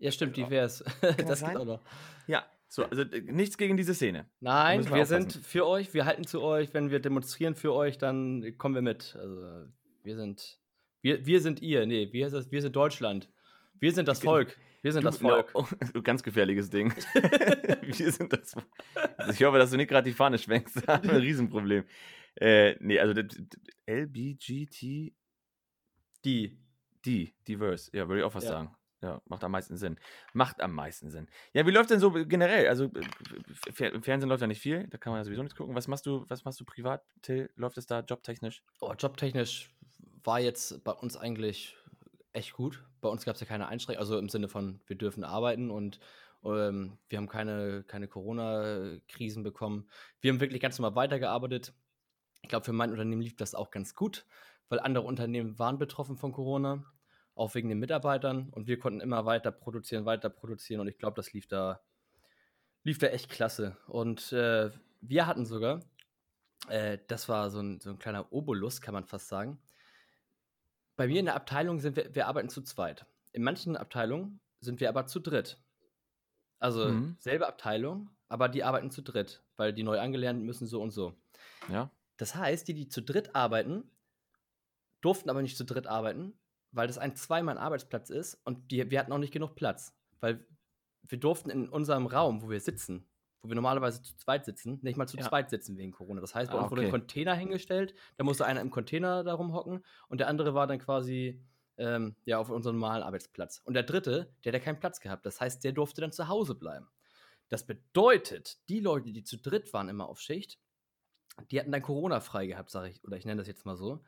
[0.00, 0.46] Ja, stimmt, Ja.
[0.46, 0.82] divers.
[1.00, 1.50] das das sein?
[1.50, 1.80] geht auch noch.
[2.26, 4.28] Ja, so, also äh, nichts gegen diese Szene.
[4.40, 6.72] Nein, wir, wir sind für euch, wir halten zu euch.
[6.74, 9.16] Wenn wir demonstrieren für euch, dann kommen wir mit.
[9.16, 9.66] Also,
[10.02, 10.58] wir sind,
[11.02, 11.86] wir, wir sind ihr.
[11.86, 13.28] Nee, wir, sind- wir sind Deutschland.
[13.78, 14.56] Wir sind das Volk.
[14.82, 15.50] Wir sind das Du- Volk.
[15.54, 16.90] Oh, oh, ganz gefährliches Ding.
[17.82, 18.54] Wir sind das.
[19.18, 20.82] Also ich hoffe, dass du nicht gerade die Fahne schwenkst.
[20.86, 21.84] Da haben wir ein Riesenproblem.
[22.36, 23.12] Äh, nee, also
[23.86, 25.12] LBGT,
[26.24, 26.58] Die.
[27.04, 27.90] die, diverse.
[27.94, 28.50] Ja, würde ich auch was Ja.
[28.50, 28.74] sagen.
[29.02, 29.96] Ja, macht am meisten Sinn.
[30.34, 31.28] Macht am meisten Sinn.
[31.54, 32.68] Ja, wie läuft denn so generell?
[32.68, 32.90] Also
[33.78, 35.74] im Fernsehen läuft ja nicht viel, da kann man ja sowieso nichts gucken.
[35.74, 37.50] Was machst du, was machst du privat, Till?
[37.56, 38.62] Läuft es da jobtechnisch?
[38.80, 39.70] Oh, jobtechnisch
[40.22, 41.76] war jetzt bei uns eigentlich
[42.32, 42.84] echt gut.
[43.00, 45.98] Bei uns gab es ja keine Einschränkungen, also im Sinne von, wir dürfen arbeiten und
[46.44, 49.88] ähm, wir haben keine, keine Corona-Krisen bekommen.
[50.20, 51.72] Wir haben wirklich ganz normal weitergearbeitet.
[52.42, 54.26] Ich glaube, für mein Unternehmen lief das auch ganz gut,
[54.68, 56.84] weil andere Unternehmen waren betroffen von Corona,
[57.40, 61.16] auch wegen den Mitarbeitern und wir konnten immer weiter produzieren, weiter produzieren und ich glaube,
[61.16, 61.80] das lief da,
[62.84, 63.78] lief da echt klasse.
[63.86, 65.80] Und äh, wir hatten sogar,
[66.68, 69.58] äh, das war so ein, so ein kleiner Obolus, kann man fast sagen.
[70.96, 73.06] Bei mir in der Abteilung sind wir, wir arbeiten zu zweit.
[73.32, 75.58] In manchen Abteilungen sind wir aber zu dritt.
[76.58, 77.16] Also Mhm.
[77.18, 81.14] selbe Abteilung, aber die arbeiten zu dritt, weil die neu angelernten müssen so und so.
[81.70, 81.90] Ja.
[82.18, 83.90] Das heißt, die, die zu dritt arbeiten,
[85.00, 86.34] durften aber nicht zu dritt arbeiten,
[86.72, 89.94] weil das ein Zweimann-Arbeitsplatz ist und die, wir hatten auch nicht genug Platz.
[90.20, 90.46] Weil
[91.02, 93.08] wir durften in unserem Raum, wo wir sitzen,
[93.42, 95.28] wo wir normalerweise zu zweit sitzen, nicht mal zu Ja.
[95.28, 96.20] zweit sitzen wegen Corona.
[96.20, 97.00] Das heißt, bei Ah, uns wurde ein okay.
[97.00, 101.42] Container hingestellt, da musste einer im Container darum hocken und der andere war dann quasi
[101.78, 103.62] ähm, ja, auf unserem normalen Arbeitsplatz.
[103.64, 105.24] Und der dritte, der hat ja keinen Platz gehabt.
[105.24, 106.88] Das heißt, der durfte dann zu Hause bleiben.
[107.48, 110.58] Das bedeutet, die Leute, die zu dritt waren immer auf Schicht,
[111.50, 114.04] die hatten dann Corona frei gehabt, sage ich, oder ich nenne das jetzt mal so.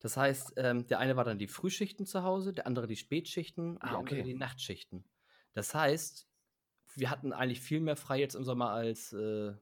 [0.00, 3.76] Das heißt, ähm, der eine war dann die Frühschichten zu Hause, der andere die Spätschichten
[3.76, 4.28] und Ah, der andere okay.
[4.28, 5.04] die Nachtschichten.
[5.54, 6.28] Das heißt,
[6.96, 9.54] wir hatten eigentlich viel mehr frei jetzt im Sommer als, äh,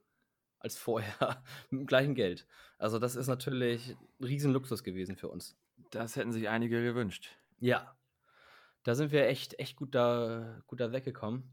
[0.59, 2.45] als vorher mit dem gleichen Geld.
[2.77, 5.57] Also das ist natürlich ein Riesenluxus gewesen für uns.
[5.91, 7.29] Das hätten sich einige gewünscht.
[7.59, 7.95] Ja,
[8.83, 11.43] da sind wir echt, echt gut da, gut da weggekommen.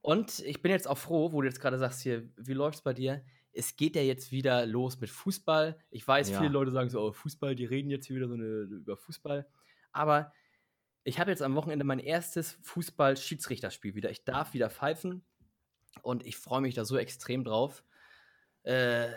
[0.00, 2.92] Und ich bin jetzt auch froh, wo du jetzt gerade sagst hier, wie läuft's bei
[2.92, 3.24] dir?
[3.54, 5.78] Es geht ja jetzt wieder los mit Fußball.
[5.90, 6.38] Ich weiß, Ja.
[6.38, 9.46] viele Leute sagen so, oh, Fußball, die reden jetzt hier wieder so eine, über Fußball.
[9.92, 10.32] Aber
[11.04, 14.10] ich habe jetzt am Wochenende mein erstes Fußball-Schiedsrichterspiel wieder.
[14.10, 15.22] Ich darf wieder pfeifen
[16.02, 17.84] und ich freue mich da so extrem drauf.
[18.64, 19.08] Äh,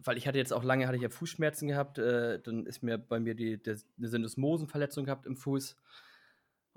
[0.00, 2.98] weil ich hatte jetzt auch lange hatte ich ja Fußschmerzen gehabt, äh, dann ist mir
[2.98, 5.76] bei mir die, der, eine Syndesmosenverletzung gehabt im Fuß.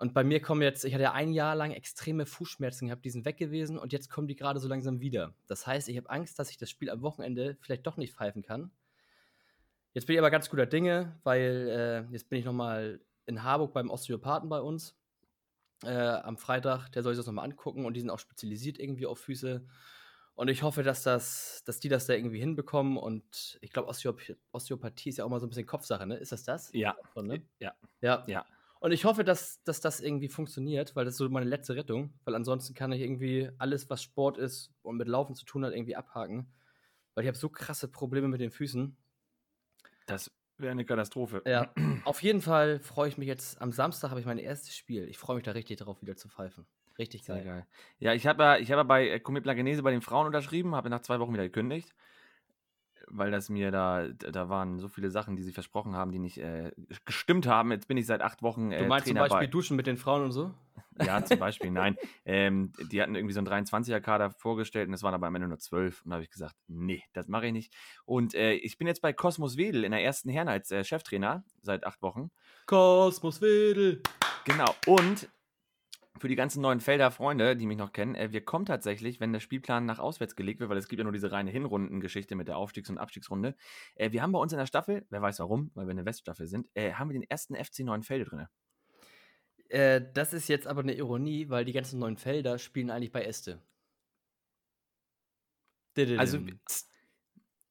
[0.02, 3.12] Und bei mir kommen jetzt, ich hatte ja ein Jahr lang extreme Fußschmerzen gehabt, die
[3.12, 5.36] sind weg gewesen und jetzt kommen die gerade so langsam wieder.
[5.46, 8.42] Das heißt, ich habe Angst, dass ich das Spiel am Wochenende vielleicht doch nicht pfeifen
[8.42, 8.72] kann.
[9.94, 13.74] Jetzt bin ich aber ganz guter Dinge, weil äh, jetzt bin ich nochmal in Harburg
[13.74, 14.96] beim Osteopathen bei uns
[15.84, 16.90] äh, am Freitag.
[16.94, 19.64] Der soll sich das nochmal angucken und die sind auch spezialisiert irgendwie auf Füße.
[20.34, 22.98] Und ich hoffe, dass, das, dass die das da irgendwie hinbekommen.
[22.98, 24.20] Und ich glaube, Osteop
[24.52, 26.16] Osteopathie ist ja auch mal so ein bisschen Kopfsache, ne?
[26.16, 26.72] Ist das das?
[26.74, 26.96] Ja.
[27.14, 27.44] Schon, ne?
[27.60, 27.76] Ja.
[28.02, 28.24] Ja.
[28.26, 28.48] Ja.
[28.82, 32.14] Und ich hoffe, dass, dass das irgendwie funktioniert, weil das ist so meine letzte Rettung.
[32.26, 35.74] Weil ansonsten kann ich irgendwie alles, was Sport ist und mit Laufen zu tun hat,
[35.74, 36.52] irgendwie abhaken.
[37.14, 38.98] weil ich habe so krasse Probleme mit den Füßen.
[40.08, 41.42] Das wäre eine Katastrophe.
[41.46, 41.74] Ja,
[42.06, 43.62] auf jeden Fall freue ich mich jetzt.
[43.62, 45.08] Am Samstag habe ich mein erstes Spiel.
[45.10, 46.66] Ich freue mich da richtig drauf, wieder zu pfeifen.
[46.98, 47.46] Richtig Sehr geil.
[47.46, 47.68] geil.
[48.00, 50.76] Ja, ich habe ja, ich hab ja bei äh, Commit Plagenese bei den Frauen unterschrieben,
[50.76, 51.94] habe nach zwei Wochen wieder gekündigt,
[53.14, 56.38] weil das mir da, da waren so viele Sachen, die sie versprochen haben, die nicht
[56.38, 56.72] äh,
[57.06, 57.72] gestimmt haben.
[57.72, 59.52] Jetzt bin ich seit acht Wochen äh, Du meinst Trainer zum Beispiel bei.
[59.52, 60.52] Duschen mit den Frauen und so?
[61.04, 61.98] Ja, zum Beispiel, nein.
[62.26, 65.60] Ähm, die hatten irgendwie so einen 23er-Kader vorgestellt und es waren aber am Ende nur
[65.60, 66.04] 12.
[66.04, 67.74] Und da habe ich gesagt, nee, das mache ich nicht.
[68.06, 71.44] Und äh, ich bin jetzt bei Cosmos Wedel in der ersten Herren als äh, Cheftrainer
[71.62, 72.32] seit acht Wochen.
[72.66, 74.02] Kosmos Wedel.
[74.46, 74.74] Genau.
[74.88, 75.30] Und
[76.20, 79.34] für die ganzen neuen Felder Freunde, die mich noch kennen, äh, wir kommen tatsächlich, wenn
[79.34, 82.48] der Spielplan nach auswärts gelegt wird, weil es gibt ja nur diese reine Hinrundengeschichte mit
[82.48, 83.56] der Aufstiegs- und Abstiegsrunde.
[83.96, 86.48] Äh, wir haben bei uns in der Staffel, wer weiß warum, weil wir eine Weststaffel
[86.48, 88.48] sind, äh, haben wir den ersten FC Neuenfelde drin.
[89.70, 93.24] Äh, das ist jetzt aber eine Ironie, weil die ganzen neuen Felder spielen eigentlich bei
[93.24, 93.62] Este.
[96.20, 96.40] Also,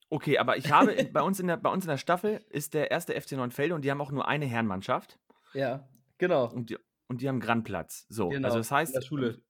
[0.09, 2.90] okay, aber ich habe bei, uns in der, bei uns in der Staffel ist der
[2.90, 5.18] erste FC Neuenfelde und die haben auch nur eine Herrenmannschaft
[5.55, 6.50] ja, genau.
[6.50, 6.79] und die,
[7.11, 8.07] und die haben Grandplatz.
[8.09, 8.94] So, Genau, also das heißt.
[8.94, 9.42] in der Schule.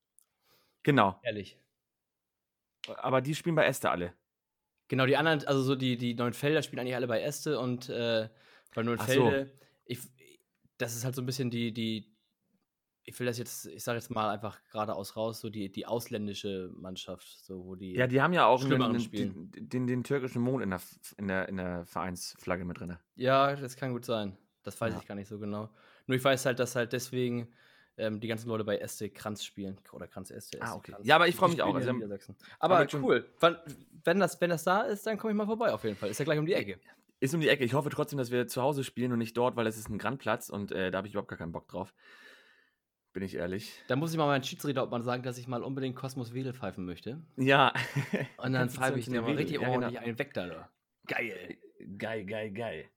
[0.83, 1.57] Genau, Ehrlich.
[2.97, 4.13] aber die spielen bei Este alle.
[4.87, 7.87] Genau, die anderen, also so die, die neuen Felder spielen eigentlich alle bei Este und
[7.89, 8.27] äh,
[8.73, 9.53] bei Neunfelde,
[9.85, 9.99] ich,
[10.77, 12.11] das ist halt so ein bisschen die, die,
[13.03, 16.71] ich will das jetzt, ich sage jetzt mal einfach geradeaus raus, so die, die ausländische
[16.73, 17.93] Mannschaft, so wo die.
[17.93, 19.51] Ja, die haben ja auch einen, Spielen.
[19.51, 20.81] den, den, den türkischen Mond in der,
[21.17, 22.97] in der, in der Vereinsflagge mit drin.
[23.15, 24.35] Ja, das kann gut sein.
[24.63, 24.99] Das weiß Ja.
[24.99, 25.69] ich gar nicht so genau.
[26.11, 27.47] Nur ich weiß halt, dass halt deswegen
[27.95, 29.79] ähm, die ganzen Leute bei Este Kranz spielen.
[29.93, 30.61] Oder Kranz Este.
[30.61, 30.91] Ah, okay.
[30.91, 31.07] Kranz.
[31.07, 31.73] Ja, aber ich freu Die mich auch.
[31.73, 31.93] Also.
[32.59, 33.25] Aber cool.
[34.03, 36.09] Wenn, das, wenn das da ist, dann komme ich mal vorbei auf jeden Fall.
[36.09, 36.81] Ist ja gleich um die Ecke.
[37.21, 37.63] Ist um die Ecke.
[37.63, 39.97] Ich hoffe trotzdem, dass wir zu Hause spielen und nicht dort, weil es ist ein
[39.97, 41.93] Grandplatz und äh, da habe ich überhaupt gar keinen Bock drauf.
[43.13, 43.81] Bin ich ehrlich.
[43.87, 46.85] Da muss ich mal meinen Schiedsrichter mal sagen, dass ich mal unbedingt Kosmos Wedel pfeifen
[46.85, 47.21] möchte.
[47.37, 47.71] Ja.
[48.35, 49.71] Und dann pfeife ich dir die mal richtig Ja, genau.
[49.75, 50.69] ordentlich einen weg da.
[51.07, 51.57] Geil.
[51.97, 52.89] Geil, geil, geil.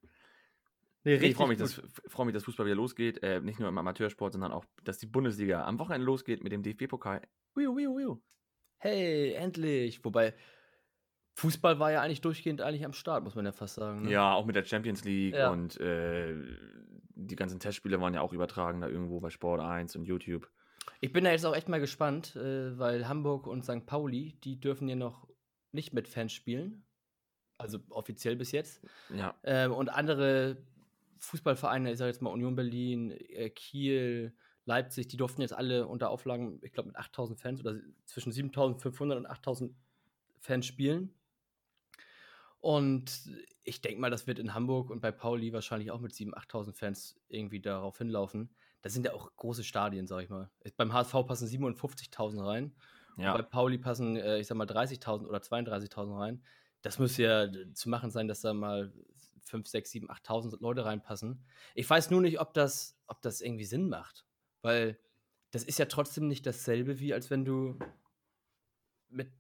[1.05, 3.23] Nee, ich freue mich, dass, freu mich, dass Fußball wieder losgeht.
[3.23, 6.63] Äh, nicht nur im Amateursport, sondern auch, dass die Bundesliga am Wochenende losgeht mit dem
[6.63, 7.21] DFB-Pokal.
[8.79, 10.05] Hey, endlich.
[10.05, 10.35] Wobei,
[11.37, 14.03] Fußball war ja eigentlich durchgehend eigentlich am Start, muss man ja fast sagen.
[14.03, 14.11] Ne?
[14.11, 15.51] Ja, auch mit der Champions League Ja.
[15.51, 16.35] und äh,
[17.17, 20.49] die ganzen Testspiele waren ja auch übertragen da irgendwo bei Sport 1 und YouTube.
[21.01, 23.85] Ich bin da jetzt auch echt mal gespannt, äh, weil Hamburg und St.
[23.87, 25.29] Pauli, die dürfen ja noch
[25.73, 26.87] nicht mit Fans spielen.
[27.59, 28.85] Also offiziell bis jetzt.
[29.15, 29.35] Ja.
[29.45, 30.57] Ähm, und andere
[31.27, 34.35] Fußballvereine, ich sage jetzt mal Union Berlin, äh, Kiel,
[34.65, 39.19] Leipzig, die durften jetzt alle unter Auflagen, ich glaube mit 8000 Fans oder zwischen 7500
[39.19, 39.75] und 8000
[40.41, 41.15] Fans spielen.
[42.61, 43.31] Und
[43.63, 46.73] ich denke mal, das wird in Hamburg und bei Pauli wahrscheinlich auch mit 7.000, 8.000
[46.75, 48.55] Fans irgendwie darauf hinlaufen.
[48.81, 50.51] Das sind ja auch große Stadien, sag ich mal.
[50.77, 52.75] Beim HSV passen 57.000 rein.
[53.17, 53.43] Und bei Ja.
[53.43, 56.43] Pauli passen, äh, ich sag mal, 30.000 oder 32.000 rein.
[56.83, 58.93] Das müsste ja zu machen sein, dass da mal
[59.45, 61.45] 5, 6, 7, 8.000 Leute reinpassen.
[61.75, 64.25] Ich weiß nur nicht, ob das, ob das irgendwie Sinn macht.
[64.63, 64.99] Weil
[65.51, 67.79] das ist ja trotzdem nicht dasselbe, wie als wenn du
[69.09, 69.31] mit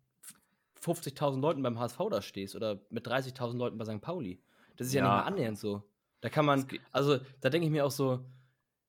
[0.80, 4.00] 50.000 Leuten beim HSV da stehst oder mit 30.000 Leuten bei St.
[4.00, 4.42] Pauli.
[4.76, 5.08] Das ist ja, Ja.
[5.16, 5.82] nicht mal annähernd so.
[6.20, 8.24] Da kann man, also da denke ich mir auch so,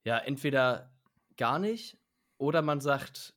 [0.04, 0.94] ja, entweder
[1.38, 1.98] gar nicht
[2.38, 3.34] oder man sagt,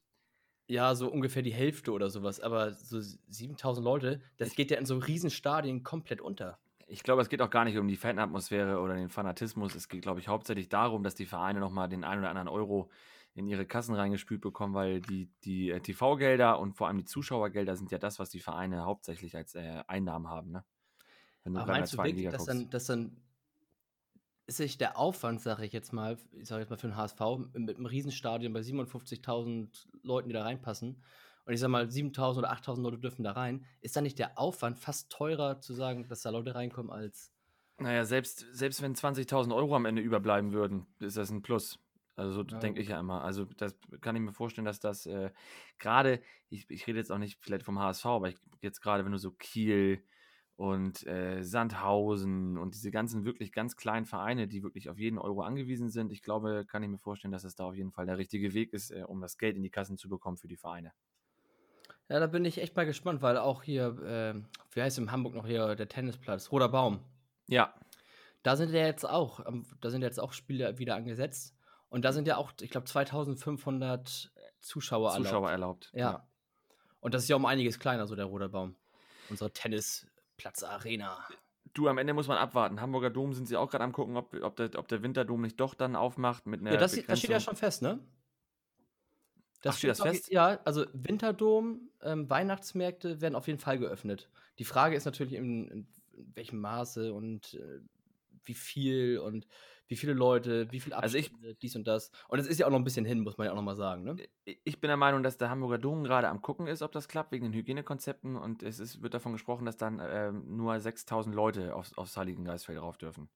[0.66, 2.40] ja, so ungefähr die Hälfte oder sowas.
[2.40, 6.58] Aber so 7000 Leute, das geht ja in so riesen Stadien komplett unter.
[6.88, 9.74] Ich glaube, es geht auch gar nicht um die Fanatmosphäre oder den Fanatismus.
[9.74, 12.90] Es geht, glaube ich, hauptsächlich darum, dass die Vereine nochmal den einen oder anderen Euro
[13.34, 17.76] in ihre Kassen reingespült bekommen, weil die, die äh, TV-Gelder und vor allem die Zuschauergelder
[17.76, 20.50] sind ja das, was die Vereine hauptsächlich als äh, Einnahmen haben.
[20.50, 20.64] Ne?
[21.44, 23.16] Wenn Aber in der meinst du wirklich, dass dann, dass dann
[24.46, 27.20] ist sich der Aufwand, sage ich jetzt mal, ich sage jetzt mal für den HSV,
[27.52, 31.02] mit einem Riesenstadion bei 57.000 Leuten, die da reinpassen,
[31.48, 34.38] und ich sage mal 7.000 oder 8.000 Leute dürfen da rein, ist dann nicht der
[34.38, 37.32] Aufwand fast teurer zu sagen, dass da Leute reinkommen als.
[37.78, 41.78] Naja, selbst, selbst wenn 20.000 Euro am Ende überbleiben würden, ist das ein Plus.
[42.16, 43.24] Also so Ja, denke ich ja immer.
[43.24, 45.30] Also das kann ich mir vorstellen, dass das äh,
[45.78, 49.12] gerade, ich, ich rede jetzt auch nicht vielleicht vom HSV, aber ich, jetzt gerade, wenn
[49.12, 50.04] du so Kiel
[50.56, 55.40] und äh, Sandhausen und diese ganzen wirklich ganz kleinen Vereine, die wirklich auf jeden Euro
[55.42, 58.18] angewiesen sind, ich glaube, kann ich mir vorstellen, dass es da auf jeden Fall der
[58.18, 60.92] richtige Weg ist, äh, um das Geld in die Kassen zu bekommen für die Vereine.
[62.08, 64.34] Ja, da bin ich echt mal gespannt, weil auch hier, äh,
[64.74, 67.00] wie heißt in Hamburg noch hier der Tennisplatz, Roter Baum.
[67.48, 67.74] Ja,
[68.42, 71.54] Da sind ja jetzt auch, ähm, da sind jetzt auch Spiele wieder angesetzt.
[71.90, 75.26] Und da sind ja auch, ich glaube, 2500 Zuschauer erlaubt.
[75.26, 75.90] Zuschauer erlaubt.
[75.94, 76.26] Ja.
[77.00, 78.76] Und das ist ja um einiges kleiner, so der Roter Baum.
[79.30, 81.18] Unsere Tennisplatz-Arena.
[81.74, 82.80] Du, am Ende muss man abwarten.
[82.80, 85.60] Hamburger Dom sind sie auch gerade am gucken, ob, ob, der, ob der Winterdom nicht
[85.60, 87.98] doch dann aufmacht mit einer Ja, das, das steht ja schon fest, ne?
[89.60, 90.30] Das Ach, steht das fest?
[90.30, 94.30] Ja, also Winterdom, ähm, Weihnachtsmärkte werden auf jeden Fall geöffnet.
[94.58, 95.88] Die Frage ist natürlich, in, in
[96.34, 97.80] welchem Maße und äh,
[98.44, 99.46] wie viel und
[99.88, 102.10] wie viele Leute, wie viel Also ich- Abstände, dies und das.
[102.28, 103.74] Und es ist ja auch noch ein bisschen hin, muss man ja auch noch mal
[103.76, 104.04] sagen.
[104.04, 104.28] Ne?
[104.44, 107.32] Ich bin der Meinung, dass der Hamburger Dom gerade am gucken ist, ob das klappt,
[107.32, 108.36] wegen den Hygienekonzepten.
[108.36, 112.78] Und es ist, wird davon gesprochen, dass dann ähm, nur 6000 Leute aufs, aufs Heiligengeistfeld
[112.80, 113.28] rauf dürfen.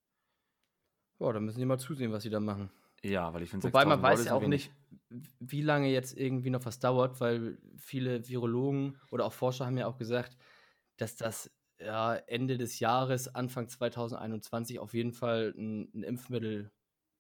[1.19, 2.71] Ja, da müssen die mal zusehen, was sie da machen.
[3.05, 4.73] Ja, weil ich finde, Wobei man 6000 weiß Leute ja auch nicht,
[5.41, 9.87] wie lange jetzt irgendwie noch was dauert, weil viele Virologen oder auch Forscher haben ja
[9.87, 10.37] auch gesagt,
[10.97, 11.51] dass das
[11.85, 16.71] ja, Ende des Jahres, Anfang 2021 auf jeden Fall ein, ein Impfmittel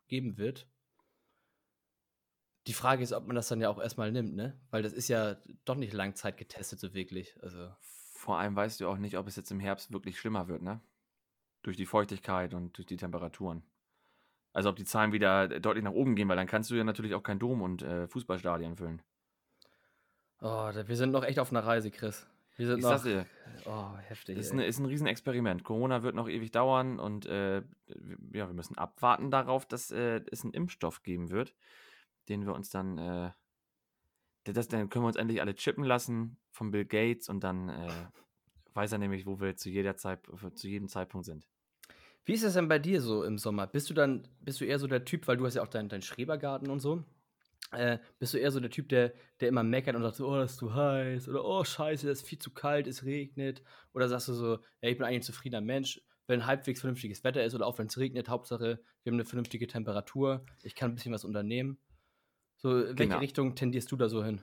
[0.08, 0.68] geben wird.
[2.68, 4.60] Die Frage ist, ob man das dann ja auch erstmal nimmt, ne?
[4.70, 7.36] Weil das ist ja doch nicht Langzeit getestet, so wirklich.
[7.42, 10.62] Also, Vor allem weißt du auch nicht, ob es jetzt im Herbst wirklich schlimmer wird,
[10.62, 10.80] ne?
[11.62, 13.64] Durch die Feuchtigkeit und durch die Temperaturen.
[14.52, 17.14] Also ob die Zahlen wieder deutlich nach oben gehen, weil dann kannst du ja natürlich
[17.14, 19.00] auch kein Dom und äh, Fußballstadien füllen.
[20.40, 22.26] oh, wir sind noch echt auf einer Reise, Chris.
[22.56, 23.02] Wir sind Ich noch.
[23.02, 23.24] dir,
[23.64, 24.36] Oh, heftig.
[24.36, 25.64] das ist, eine, ist ein Riesenexperiment.
[25.64, 30.20] Corona wird noch ewig dauern und äh, wir- ja, wir müssen abwarten darauf, dass äh,
[30.30, 31.54] es einen Impfstoff geben wird,
[32.28, 33.30] den wir uns dann, äh,
[34.44, 37.88] das, dann können wir uns endlich alle chippen lassen von Bill Gates und dann äh,
[38.74, 40.20] weiß er nämlich, wo wir zu jeder Zeit,
[40.54, 41.48] zu jedem Zeitpunkt sind.
[42.24, 43.66] Wie ist es denn bei dir so im Sommer?
[43.66, 45.88] Bist du dann, bist du eher so der Typ, weil du hast ja auch deinen
[45.88, 47.04] dein Schrebergarten und so,
[47.72, 50.36] äh, bist du eher so der Typ, der, der immer meckert und sagt so, oh,
[50.36, 53.62] das ist zu heiß oder oh, scheiße, das ist viel zu kalt, es regnet?
[53.94, 57.44] Oder sagst du so, ja, ich bin eigentlich ein zufriedener Mensch, wenn halbwegs vernünftiges Wetter
[57.44, 60.94] ist oder auch wenn es regnet, Hauptsache, wir haben eine vernünftige Temperatur, ich kann ein
[60.94, 61.78] bisschen was unternehmen.
[62.56, 63.18] So, in welche Genau.
[63.18, 64.42] Richtung tendierst du da so hin?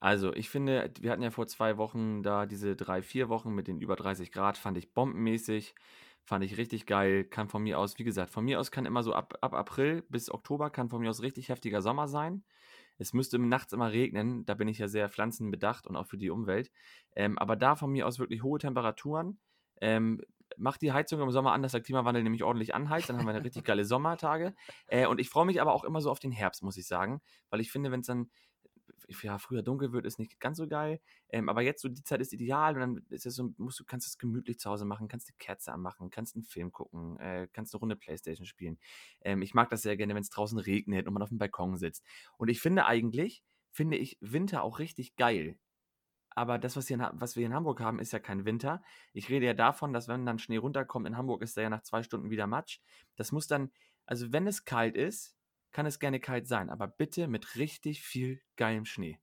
[0.00, 3.68] Also, ich finde, wir hatten ja vor zwei Wochen da diese drei, vier Wochen mit
[3.68, 5.74] den über 30 Grad, fand ich bombenmäßig,
[6.24, 9.02] fand ich richtig geil, kann von mir aus, wie gesagt, von mir aus kann immer
[9.02, 12.44] so ab, ab April bis Oktober kann von mir aus richtig heftiger Sommer sein.
[12.98, 16.30] Es müsste nachts immer regnen, da bin ich ja sehr pflanzenbedacht und auch für die
[16.30, 16.70] Umwelt.
[17.16, 19.40] Ähm, aber da von mir aus wirklich hohe Temperaturen.
[19.80, 20.20] Ähm,
[20.56, 23.34] macht die Heizung im Sommer an, dass der Klimawandel nämlich ordentlich anheizt, dann haben wir
[23.34, 24.54] eine richtig geile Sommertage.
[24.86, 27.20] Äh, und ich freue mich aber auch immer so auf den Herbst, muss ich sagen,
[27.50, 28.30] weil ich finde, wenn es dann
[29.22, 31.00] ja, früher dunkel wird, ist nicht ganz so geil.
[31.28, 33.84] Ähm, aber jetzt so die Zeit ist ideal und dann ist es so, musst du,
[33.84, 37.48] kannst es gemütlich zu Hause machen, kannst die Kerze anmachen, kannst einen Film gucken, äh,
[37.52, 38.78] kannst eine Runde Playstation spielen.
[39.22, 41.76] Ähm, ich mag das sehr gerne, wenn es draußen regnet und man auf dem Balkon
[41.76, 42.04] sitzt.
[42.36, 45.58] Und ich finde eigentlich, finde ich Winter auch richtig geil.
[46.34, 48.82] Aber das, was, hier in, was wir hier in Hamburg haben, ist ja kein Winter.
[49.12, 51.82] Ich rede ja davon, dass wenn dann Schnee runterkommt, in Hamburg ist der ja nach
[51.82, 52.80] zwei Stunden wieder Matsch.
[53.16, 53.70] Das muss dann,
[54.06, 55.36] also wenn es kalt ist,
[55.72, 59.18] kann es gerne kalt sein, aber bitte mit richtig viel geilem Schnee.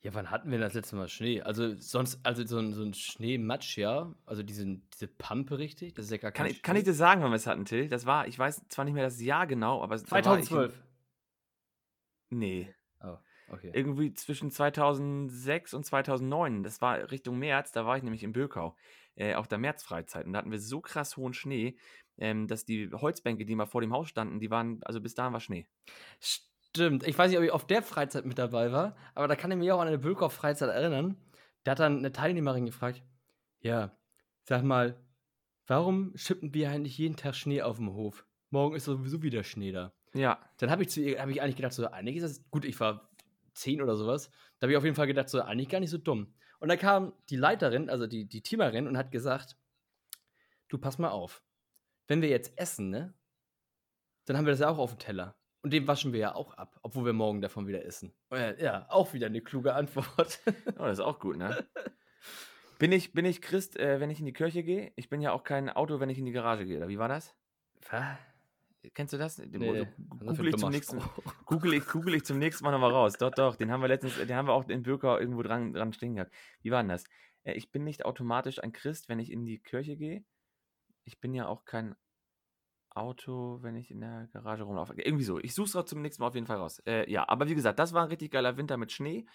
[0.00, 1.42] Ja, wann hatten wir das letzte Mal Schnee?
[1.42, 4.14] Also sonst, also so ein, so ein Schneematsch, ja.
[4.26, 6.94] Also diesen, diese Pampe richtig, das ist ja gar Kann kein ich, kann ich dir
[6.94, 7.88] sagen, wann wir es hatten, Till?
[7.88, 10.26] Das war, ich weiß zwar nicht mehr das Jahr genau, aber es da war ich
[10.26, 10.82] in- 2012.
[12.30, 13.16] Nee, Oh,
[13.50, 13.70] okay.
[13.72, 16.62] irgendwie zwischen 2006 und 2009.
[16.62, 18.76] Das war Richtung März, da war ich nämlich in Bökau,
[19.16, 20.26] äh, auf der Märzfreizeit.
[20.26, 21.76] Und da hatten wir so krass hohen Schnee,
[22.18, 25.32] ähm, dass die Holzbänke, die mal vor dem Haus standen, die waren, also bis dahin
[25.32, 25.66] war Schnee.
[26.20, 27.06] Stimmt.
[27.06, 29.56] Ich weiß nicht, ob ich auf der Freizeit mit dabei war, aber da kann ich
[29.56, 31.16] mich auch an eine Bülkow-Freizeit erinnern.
[31.64, 33.02] Da hat dann eine Teilnehmerin gefragt:
[33.60, 33.96] Ja,
[34.44, 35.00] sag mal,
[35.66, 38.26] warum schippen wir eigentlich jeden Tag Schnee auf dem Hof?
[38.50, 39.92] Morgen ist sowieso wieder Schnee da.
[40.14, 42.64] Ja, Dann habe ich zu ihr hab ich eigentlich gedacht, so, eigentlich ist das gut,
[42.64, 43.07] ich war
[43.58, 44.30] zehn oder sowas.
[44.58, 46.34] Da habe ich auf jeden Fall gedacht, so, eigentlich gar nicht so dumm.
[46.60, 49.56] Und dann kam die Leiterin, also die, die Teamerin, und hat gesagt:
[50.68, 51.42] Du, pass mal auf.
[52.06, 53.14] Wenn wir jetzt essen, ne?
[54.24, 55.36] Dann haben wir das ja auch auf dem Teller.
[55.62, 58.14] Und den waschen wir ja auch ab, obwohl wir morgen davon wieder essen.
[58.30, 60.40] Äh, ja, auch wieder eine kluge Antwort.
[60.46, 61.66] oh, das ist auch gut, ne?
[62.78, 64.92] Bin ich, bin ich Christ, äh, wenn ich in die Kirche gehe?
[64.94, 67.08] Ich bin ja auch kein Auto, wenn ich in die Garage gehe, oder wie war
[67.08, 67.34] das?
[67.90, 68.18] Was?
[68.94, 69.36] Kennst du das?
[69.36, 69.86] Den- Nee, also,
[70.42, 70.98] google, ich zum nächsten,
[71.46, 73.14] google, ich, google ich zum nächsten Mal nochmal raus.
[73.18, 75.92] Doch, doch, den haben wir letztens, den haben wir auch in Bürger irgendwo dran, dran
[75.92, 76.32] stehen gehabt.
[76.62, 77.04] Wie war denn das?
[77.44, 80.24] Äh, ich bin nicht automatisch ein Christ, wenn ich in die Kirche gehe.
[81.04, 81.96] Ich bin ja auch kein
[82.98, 84.94] Auto, wenn ich in der Garage rumlaufe.
[84.96, 85.38] Irgendwie so.
[85.38, 86.80] Ich suche es zum nächsten Mal auf jeden Fall raus.
[86.86, 89.26] Äh, ja, aber wie gesagt, das war ein richtig geiler Winter mit Schnee.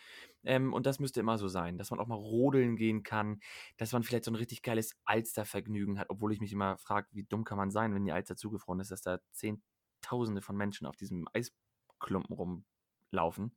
[0.44, 3.40] Ähm, und das müsste immer so sein, dass man auch mal rodeln gehen kann,
[3.78, 7.24] dass man vielleicht so ein richtig geiles Alstervergnügen hat, obwohl ich mich immer frage, wie
[7.24, 10.96] dumm kann man sein, wenn die Alster zugefroren ist, dass da Zehntausende von Menschen auf
[10.96, 13.56] diesem Eisklumpen rumlaufen.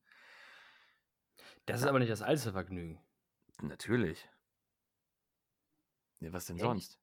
[1.67, 3.01] Das ist aber nicht das allste Vergnügen.
[3.61, 4.29] Natürlich.
[6.21, 6.65] Ja, was denn Echt?
[6.65, 6.99] sonst?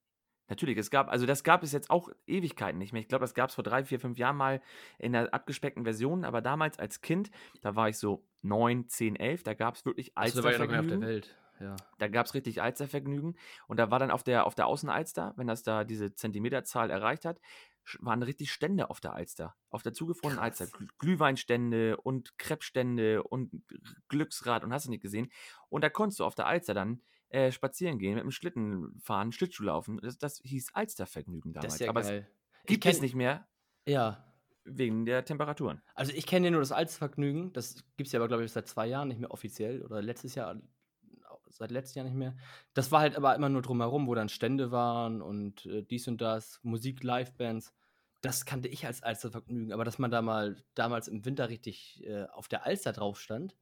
[0.49, 3.01] Natürlich, es gab, also das gab es jetzt auch Ewigkeiten nicht mehr.
[3.01, 4.61] Ich glaube, das gab es vor drei, vier, fünf Jahren mal
[4.99, 7.31] in einer abgespeckten Version, aber damals als Kind,
[7.61, 10.57] da war ich so neun, zehn, elf, da gab es wirklich Also, da war ja
[10.59, 11.07] noch nicht auf der Alstervergnügen.
[11.07, 11.37] Welt.
[11.61, 11.75] ja.
[11.97, 13.37] Da gab es richtig Alstervergnügen.
[13.67, 17.23] Und da war dann auf der, auf der Außenalster, wenn das da diese Zentimeterzahl erreicht
[17.23, 17.39] hat,
[17.99, 19.55] waren richtig Stände auf der Alster.
[19.69, 20.61] Auf der zugefrorenen Krass.
[20.61, 20.77] Alster.
[20.77, 23.51] Gl- Glühweinstände und Kreppstände und
[24.09, 25.31] Glücksrad und hast du nicht gesehen.
[25.69, 27.01] Und da konntest du auf der Alster dann
[27.33, 29.99] äh, spazieren gehen, mit dem Schlitten fahren, Schlittschuh laufen.
[30.01, 31.73] Das, das hieß Alstervergnügen damals.
[31.73, 32.27] Das ist ja Aber geil.
[32.61, 33.47] es gibt es nicht mehr
[33.87, 34.23] Ja.
[34.65, 35.81] wegen der Temperaturen.
[35.95, 37.51] Also ich kenne ja nur das Alstervergnügen.
[37.53, 39.81] Das gibt es ja aber, glaube ich, seit zwei Jahren nicht mehr offiziell.
[39.81, 40.61] Oder letztes Jahr,
[41.49, 42.35] seit letztes Jahr nicht mehr.
[42.75, 46.21] Das war halt aber immer nur drumherum, wo dann Stände waren und äh, dies und
[46.21, 47.73] das, Musik, Livebands.
[48.21, 49.73] Das kannte ich als Alstervergnügen.
[49.73, 53.55] Aber dass man da mal damals im Winter richtig äh, auf der Alster drauf stand,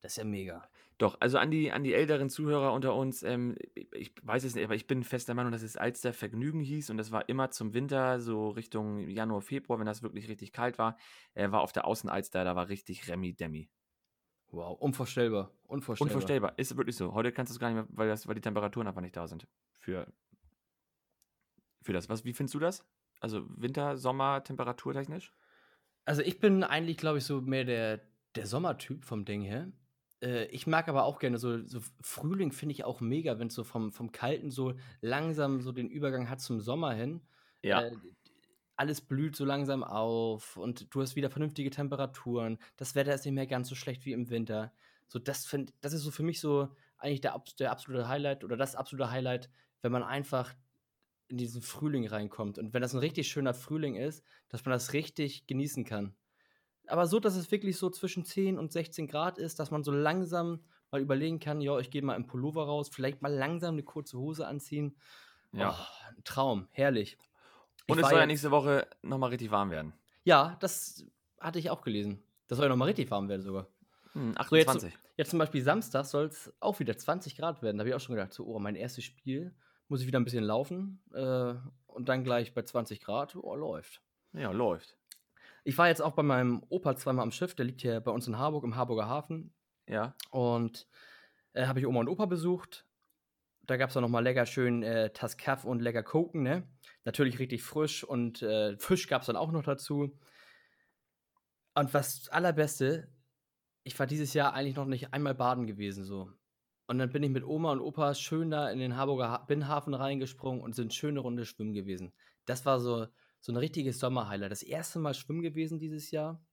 [0.00, 0.68] das ist ja mega.
[0.98, 4.64] Doch, also an die, an die älteren Zuhörer unter uns, ähm, ich- weiß es nicht,
[4.64, 7.50] aber ich bin fest der Meinung, dass es Alster Vergnügen hieß und das war immer
[7.50, 10.96] zum Winter, so Richtung Januar, Februar, wenn das wirklich richtig kalt war,
[11.34, 13.70] äh, war auf der Außenalster, da war richtig Remi Demi.
[14.52, 15.52] Wow, unvorstellbar.
[15.64, 16.14] Unvorstellbar.
[16.16, 17.14] Unvorstellbar, ist wirklich so.
[17.14, 19.26] Heute kannst du es gar nicht mehr, weil, das, weil die Temperaturen einfach nicht da
[19.28, 19.46] sind.
[19.78, 20.12] Für,
[21.82, 22.08] für das.
[22.08, 22.84] Was, wie findest du das?
[23.20, 25.32] Also Winter, Sommer, temperaturtechnisch?
[26.04, 28.00] Also ich bin eigentlich, glaube ich, so mehr der,
[28.34, 29.70] der Sommertyp vom Ding her.
[30.22, 33.54] Äh, ich mag aber auch gerne so, so Frühling finde ich auch mega, wenn es
[33.54, 37.22] so vom, vom Kalten so langsam so den Übergang hat zum Sommer hin.
[37.80, 37.92] Äh,
[38.76, 42.58] alles blüht so langsam auf und du hast wieder vernünftige Temperaturen.
[42.76, 44.72] Das Wetter ist nicht mehr ganz so schlecht wie im Winter.
[45.06, 48.56] So, das find, das ist so für mich so eigentlich der, der absolute Highlight oder
[48.56, 49.50] das absolute Highlight,
[49.82, 50.54] wenn man einfach
[51.28, 52.58] in diesen Frühling reinkommt.
[52.58, 56.14] Und wenn das ein richtig schöner Frühling ist, dass man das richtig genießen kann.
[56.90, 59.92] Aber so, dass es wirklich so zwischen 10 und 16 Grad ist, dass man so
[59.92, 60.60] langsam
[60.90, 64.18] mal überlegen kann, ja, ich gehe mal im Pullover raus, vielleicht mal langsam eine kurze
[64.18, 64.96] Hose anziehen.
[65.52, 65.70] ja.
[65.70, 67.16] Oh, ein Traum, herrlich.
[67.88, 69.92] und Ich es soll ja nächste Woche nochmal richtig warm werden.
[70.24, 71.04] Ja, das
[71.38, 72.22] hatte ich auch gelesen.
[72.48, 73.68] Das soll ja nochmal richtig warm werden sogar.
[74.12, 74.98] Hm, So, jetzt, 28.
[75.16, 77.78] jetzt zum Beispiel Samstag soll es auch wieder 20 Grad werden.
[77.78, 79.54] Da habe ich auch schon gedacht, so, oh, mein erstes Spiel,
[79.88, 81.54] muss ich wieder ein bisschen laufen äh,
[81.86, 84.02] und dann gleich bei 20 Grad, oh, läuft.
[84.32, 84.96] ja, läuft.
[85.64, 88.26] Ich war jetzt auch bei meinem Opa zweimal am Schiff, der liegt hier bei uns
[88.26, 89.54] in Harburg, im Harburger Hafen.
[89.86, 90.14] Ja.
[90.30, 90.86] Und
[91.52, 92.86] äh, habe ich Oma und Opa besucht.
[93.62, 96.68] Da gab es auch nochmal lecker schön äh, Taskaff und lecker Koken, ne?
[97.04, 100.18] Natürlich richtig frisch und äh, Fisch gab es dann auch noch dazu.
[101.74, 103.08] Und was das allerbeste,
[103.84, 106.30] ich war dieses Jahr eigentlich noch nicht einmal baden gewesen, so.
[106.86, 109.94] Und dann bin ich mit Oma und Opa schön da in den Harburger ha Binnenhafen
[109.94, 112.12] reingesprungen und sind schöne Runde schwimmen gewesen.
[112.46, 113.06] Das war so,
[113.40, 114.52] so ein richtiges Sommerhighlight.
[114.52, 116.44] Das erste Mal schwimmen gewesen dieses Jahr.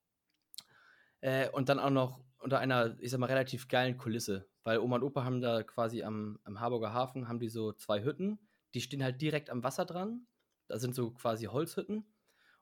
[1.22, 4.48] Äh, und dann auch noch unter einer, ich sag mal, relativ geilen Kulisse.
[4.64, 8.04] Weil Oma und Opa haben da quasi am, am Harburger Hafen, haben die so zwei
[8.04, 8.40] Hütten.
[8.74, 10.28] Die stehen halt direkt am Wasser dran.
[10.68, 12.06] Da sind so quasi Holzhütten.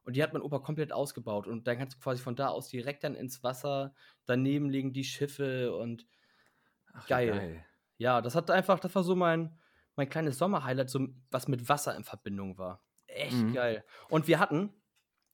[0.04, 1.48] Und die hat mein Opa komplett ausgebaut.
[1.48, 3.94] Und dann kannst du quasi von da aus direkt dann ins Wasser.
[4.26, 6.06] Daneben liegen die Schiffe und
[6.94, 7.66] Ach, wie Geil.
[7.98, 9.60] ja, das hat einfach, das war so mein,
[9.96, 12.82] mein kleines Sommerhighlight, so was mit Wasser in Verbindung war.
[13.16, 13.54] Echt Mhm.
[13.54, 13.84] geil.
[14.10, 14.74] Und wir hatten,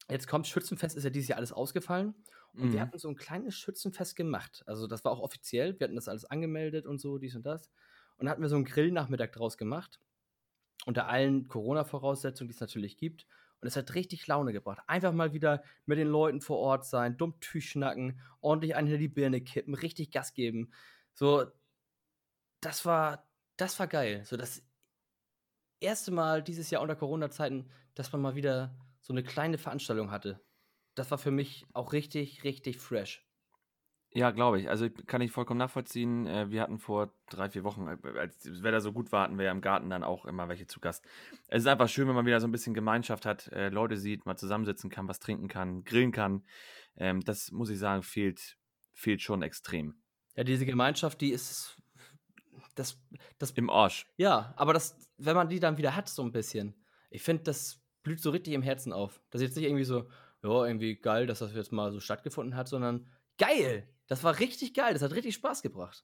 [0.10, 2.16] jetzt kommt Schützenfest, ist ja dieses Jahr alles ausgefallen.
[2.54, 2.82] Und wir Mhm.
[2.82, 4.64] hatten so ein kleines Schützenfest gemacht.
[4.68, 5.80] Also das war auch offiziell.
[5.80, 7.72] Wir hatten das alles angemeldet und so, dies und das.
[8.18, 10.00] Und da hatten wir so einen Grillnachmittag draus gemacht.
[10.86, 13.26] Unter allen Corona-Voraussetzungen, die es natürlich gibt.
[13.62, 14.82] Und es hat richtig Laune gebracht.
[14.88, 19.00] Einfach mal wieder mit den Leuten vor Ort sein, dumm Tüch schnacken, ordentlich einen hinter
[19.00, 20.72] die Birne kippen, richtig Gas geben.
[21.14, 21.46] So,
[22.60, 23.28] das war,
[23.58, 24.24] das war geil.
[24.26, 24.64] So das
[25.82, 30.42] erste Mal dieses Jahr unter Corona-Zeiten, dass man mal wieder so eine kleine Veranstaltung hatte.
[30.96, 33.26] Das war für mich auch richtig, richtig fresh.
[34.14, 34.70] Ja, glaube ich.
[34.70, 36.28] Also kann ich vollkommen nachvollziehen.
[36.28, 39.38] Äh, Wir hatten vor drei, vier Wochen, äh, als das Wetter so gut war, hatten
[39.38, 41.06] wir ja im Garten dann auch immer welche zu Gast.
[41.48, 44.26] Es ist einfach schön, wenn man wieder so ein bisschen Gemeinschaft hat, äh, Leute sieht,
[44.26, 46.44] mal zusammensitzen kann, was trinken kann, grillen kann.
[46.98, 48.58] Ähm, Das muss ich sagen, fehlt,
[48.94, 50.02] fehlt schon extrem.
[50.36, 51.81] Ja, diese Gemeinschaft, die ist.
[52.76, 52.98] Das,
[53.38, 54.08] das, Im Arsch.
[54.18, 56.76] ja, aber das, wenn man die dann wieder hat, so ein bisschen,
[57.10, 59.22] ich finde, das blüht so richtig im Herzen auf.
[59.30, 60.10] Das ist jetzt nicht irgendwie so,
[60.44, 63.88] ja, irgendwie geil, dass das jetzt mal so stattgefunden hat, sondern geil!
[64.08, 66.04] Das war richtig geil, das hat richtig Spaß gebracht.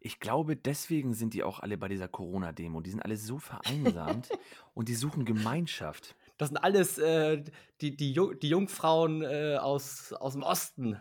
[0.00, 2.80] Ich glaube, deswegen sind die auch alle bei dieser Corona-Demo.
[2.80, 4.28] Die sind alle so vereinsamt
[4.74, 6.14] und die suchen Gemeinschaft.
[6.38, 7.42] Das sind alles äh,
[7.80, 10.98] die, die, Ju- die Jungfrauen äh, aus, aus dem Osten.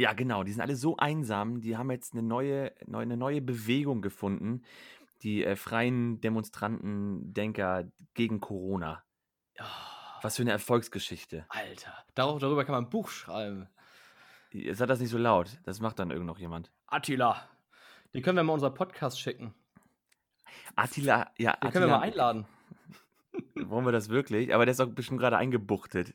[0.00, 0.44] Ja, genau.
[0.44, 1.60] Die sind alle so einsam.
[1.60, 4.62] Die haben jetzt eine neue, neu- eine neue Bewegung gefunden.
[5.22, 7.84] Die äh, freien Demonstranten, Denker
[8.14, 9.02] gegen Corona.
[9.60, 9.64] Oh,
[10.22, 11.44] Was für eine Erfolgsgeschichte.
[11.50, 13.68] Alter, Dar darüber kann man ein Buch schreiben.
[14.72, 15.58] Sag das nicht so laut.
[15.64, 16.72] Das macht dann irgend noch jemand.
[16.86, 17.46] Attila.
[18.14, 19.54] Den können wir mal unser Podcast schicken.
[20.76, 22.46] Attila, ja, Den können wir mal Attila, einladen.
[23.68, 24.54] wollen wir das wirklich?
[24.54, 26.14] Aber der ist doch bestimmt gerade eingebuchtet.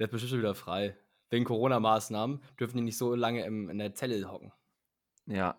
[0.00, 0.96] Der ist bestimmt schon wieder frei.
[1.34, 4.52] Wegen Corona-Maßnahmen dürfen die nicht so lange im, in der Zelle hocken.
[5.26, 5.58] Ja.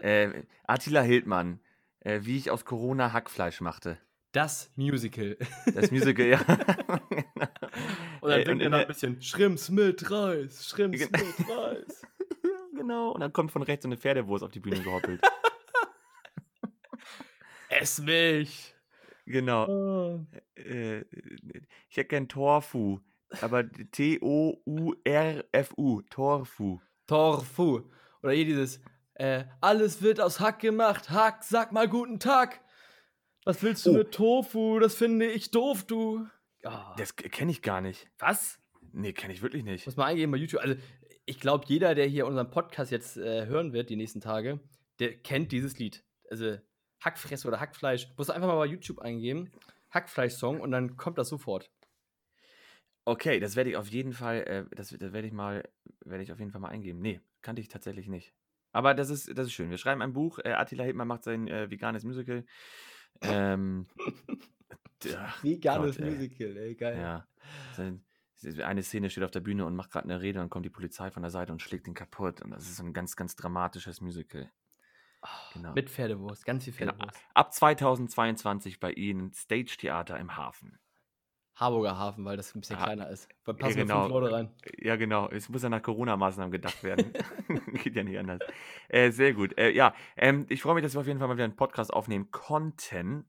[0.00, 1.60] Äh, Attila Hildmann,
[2.00, 3.96] äh, wie ich aus Corona Hackfleisch machte.
[4.32, 5.38] Das Musical.
[5.74, 6.40] Das Musical, ja.
[8.20, 12.02] Und dann Ey, singt er noch ein bisschen Schrimps mit Reis, Schrimps mit Reis.
[12.76, 13.12] genau.
[13.12, 15.22] Und dann kommt von rechts so eine Pferdewurst auf die Bühne gehoppelt.
[17.70, 18.74] Ess mich.
[19.24, 19.68] genau.
[19.68, 20.26] Oh.
[20.54, 21.00] Äh,
[21.88, 23.00] ich hätte gern Torfu.
[23.42, 23.64] Aber
[24.74, 26.02] T-O-U-R-F-U.
[26.10, 26.80] Torfu.
[27.06, 27.82] Torfu.
[28.22, 28.80] Oder hier dieses,
[29.14, 31.10] äh, alles wird aus Hack gemacht.
[31.10, 32.60] Hack, sag mal guten Tag.
[33.44, 33.94] Was willst du Oh.
[33.98, 34.78] mit Tofu?
[34.78, 36.26] Das finde ich doof, du.
[36.64, 36.94] Ah.
[36.96, 38.08] Das kenne ich gar nicht.
[38.18, 38.58] was?
[38.96, 39.84] Nee, kenne ich wirklich nicht.
[39.86, 40.60] Muss man eingeben bei YouTube.
[40.62, 40.76] Also,
[41.26, 44.60] ich glaube, jeder, der hier unseren Podcast jetzt äh, hören wird, die nächsten Tage,
[45.00, 46.04] der kennt dieses Lied.
[46.30, 46.58] Also,
[47.00, 48.08] Hackfresse oder Hackfleisch.
[48.16, 49.50] Muss einfach mal bei YouTube eingeben.
[49.90, 51.70] Hackfleisch-Song und dann kommt das sofort.
[53.06, 55.68] Okay, das werde ich auf jeden Fall, äh, das, das werde ich mal,
[56.04, 57.00] werde ich auf jeden Fall mal eingeben.
[57.00, 58.32] Nee, kannte ich tatsächlich nicht.
[58.72, 59.70] Aber das ist, das ist schön.
[59.70, 60.38] Wir schreiben ein Buch.
[60.38, 62.44] Äh, Attila Hildmann macht sein äh, veganes Musical.
[63.20, 63.86] Ähm,
[65.16, 66.06] ach Veganes Gott.
[66.06, 66.98] Musical, ey, geil.
[66.98, 67.26] Ja.
[67.76, 68.04] Sein-
[68.64, 71.10] Eine Szene steht auf der Bühne und macht gerade eine Rede und kommt die Polizei
[71.10, 72.42] von der Seite und schlägt ihn kaputt.
[72.42, 74.50] Und das ist so ein ganz, ganz dramatisches Musical.
[75.54, 75.72] Genau.
[75.72, 76.92] Mit Pferdewurst, ganz viel Genau.
[76.92, 77.20] Pferdewurst.
[77.34, 80.78] Ab 2022 bei Ihnen Stage Theater im Hafen.
[81.56, 83.28] Harburger Hafen, weil das ein bisschen Ah, kleiner ist.
[83.44, 84.00] Da ja, passen nur genau.
[84.02, 84.50] fünf Leute rein.
[84.78, 85.28] Ja, genau.
[85.28, 87.12] Es muss ja nach Corona-Maßnahmen gedacht werden.
[87.84, 88.40] Geht ja nicht anders.
[88.88, 89.56] Äh, sehr gut.
[89.56, 91.92] Äh, ja, ähm, ich freue mich, dass wir auf jeden Fall mal wieder einen Podcast
[91.92, 93.24] aufnehmen konnten.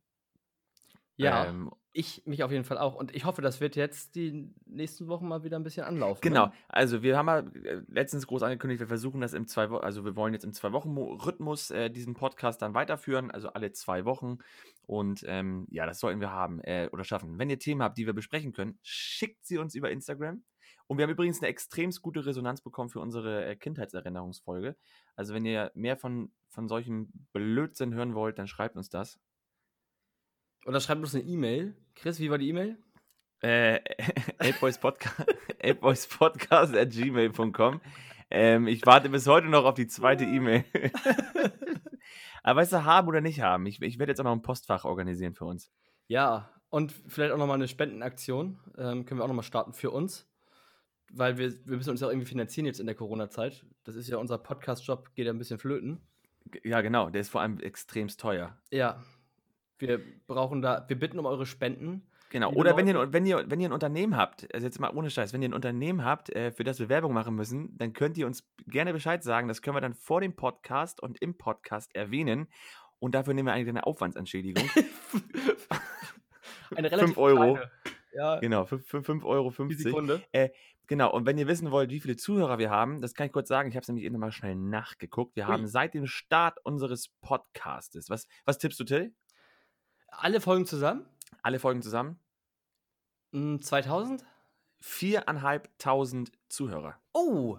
[1.18, 2.94] Ja, Ähm, ich mich auf jeden Fall auch.
[2.94, 6.20] Und ich hoffe, das wird jetzt die nächsten Wochen mal wieder ein bisschen anlaufen.
[6.22, 6.52] Genau, Ne?
[6.68, 10.04] also wir haben ja äh, letztens groß angekündigt, wir versuchen das im zwei Wochen, also
[10.04, 14.04] wir wollen jetzt im zwei Wochen Rhythmus äh, diesen Podcast dann weiterführen, also alle zwei
[14.04, 14.40] Wochen.
[14.86, 17.40] Und ähm, ja, das sollten wir haben äh, oder schaffen.
[17.40, 20.44] Wenn ihr Themen habt, die wir besprechen können, schickt sie uns über Instagram.
[20.88, 24.76] Und wir haben übrigens eine extremst gute Resonanz bekommen für unsere äh, Kindheitserinnerungsfolge.
[25.16, 29.18] Also wenn ihr mehr von, von solchen Blödsinn hören wollt, dann schreibt uns das.
[30.66, 31.76] Oder schreibt uns eine E-Mail.
[31.96, 32.78] Chris, wie war die E-Mail?
[33.42, 33.80] Äh,
[34.40, 35.60] elbboyspodcast
[36.76, 37.82] at gmail.com.
[38.32, 40.66] Ähm, ich warte bis heute noch auf die zweite E-Mail.
[42.44, 43.66] Aber weißt du, haben oder nicht haben?
[43.66, 45.72] Ich, ich werde jetzt auch noch ein Postfach organisieren für uns.
[46.08, 48.60] Ja, und vielleicht auch nochmal eine Spendenaktion.
[48.78, 50.28] Ähm, können wir auch nochmal starten für uns.
[51.12, 53.64] Weil wir, wir müssen uns ja auch irgendwie finanzieren jetzt in der Corona-Zeit.
[53.84, 56.02] Das ist ja unser Podcast-Job, geht ja ein bisschen flöten.
[56.64, 57.12] Ja, genau.
[57.12, 58.58] Der ist vor allem extremst teuer.
[58.72, 59.04] Ja.
[59.78, 62.08] Wir brauchen da, wir bitten um eure Spenden.
[62.30, 62.52] Genau.
[62.54, 65.32] Oder wenn ihr, wenn, ihr, wenn ihr ein Unternehmen habt, also jetzt mal ohne Scheiß,
[65.32, 68.26] wenn ihr ein Unternehmen habt, äh, für das wir Werbung machen müssen, dann könnt ihr
[68.26, 69.48] uns gerne Bescheid sagen.
[69.48, 72.48] Das können wir dann vor dem Podcast und im Podcast erwähnen.
[73.00, 74.70] Und dafür nehmen wir eigentlich eine Aufwandsentschädigung.
[76.76, 77.54] Eine relativ Fünf Euro.
[77.54, 77.72] kleine.
[78.16, 79.54] Ja, genau, 5,50 Euro.
[79.68, 80.22] die Sekunde.
[80.88, 83.48] Genau, und wenn ihr wissen wollt, wie viele Zuhörer wir haben, das kann ich kurz
[83.48, 85.36] sagen, ich habe es nämlich eben mal schnell nachgeguckt.
[85.36, 85.52] Wir Ui.
[85.52, 89.14] haben seit dem Start unseres Podcastes, was, was tippst du, Till?
[90.18, 91.06] Alle Folgen zusammen?
[91.42, 92.20] Alle Folgen zusammen?
[93.32, 94.26] Mm, 2000?
[94.80, 97.00] Viereinhalbtausend Zuhörer.
[97.14, 97.58] Oh,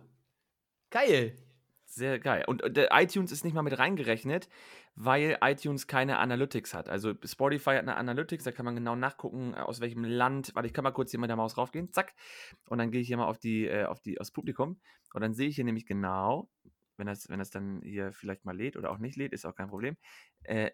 [0.91, 1.37] geil.
[1.85, 2.45] Sehr geil.
[2.47, 4.49] Und äh, der iTunes ist nicht mal mit reingerechnet,
[4.95, 6.89] weil iTunes keine Analytics hat.
[6.89, 10.55] Also Spotify hat eine Analytics, da kann man genau nachgucken, äh, aus welchem Land.
[10.55, 11.93] Warte, ich kann mal kurz hier mit der Maus raufgehen.
[11.93, 12.15] Zack.
[12.69, 14.81] Und dann gehe ich hier mal auf die, äh, auf die, aufs Publikum.
[15.15, 16.51] Und dann sehe ich hier nämlich genau,
[16.97, 19.55] wenn das, wenn das dann hier vielleicht mal lädt oder auch nicht lädt, ist auch
[19.55, 19.97] kein Problem.
[20.43, 20.71] Äh,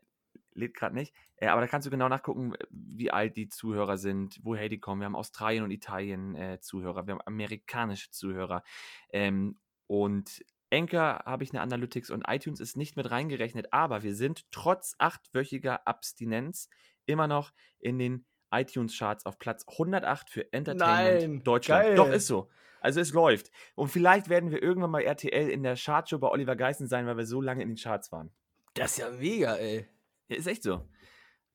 [0.55, 1.15] lädt gerade nicht.
[1.37, 5.01] Äh, aber da kannst du genau nachgucken, wie alt die Zuhörer sind, woher die kommen.
[5.01, 8.63] Wir haben Australien und Italien äh, Zuhörer, wir haben amerikanische Zuhörer.
[9.11, 14.15] Ähm, und Anchor habe ich eine Analytics und iTunes ist nicht mit reingerechnet, aber wir
[14.15, 16.69] sind trotz achtwöchiger Abstinenz
[17.05, 21.85] immer noch in den iTunes-Charts auf Platz 108 für Entertainment Nein, Deutschland.
[21.85, 21.95] geil.
[21.97, 22.49] Doch, ist so.
[22.81, 23.51] Also es läuft.
[23.75, 27.17] Und vielleicht werden wir irgendwann mal RTL in der Chartshow bei Oliver Geissen sein, weil
[27.17, 28.31] wir so lange in den Charts waren.
[28.75, 29.87] Das ist ja mega, ey.
[30.33, 30.89] Ja, ist echt so.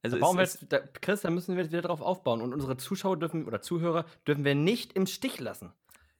[0.04, 2.42] Also Da bauen wir da, Chris, da müssen wir jetzt wieder drauf aufbauen.
[2.42, 5.74] Und unsere Zuschauer dürfen oder Zuhörer dürfen wir nicht im Stich lassen.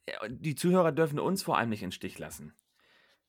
[0.08, 2.54] ja, die Zuhörer dürfen uns vor allem nicht den Stich lassen.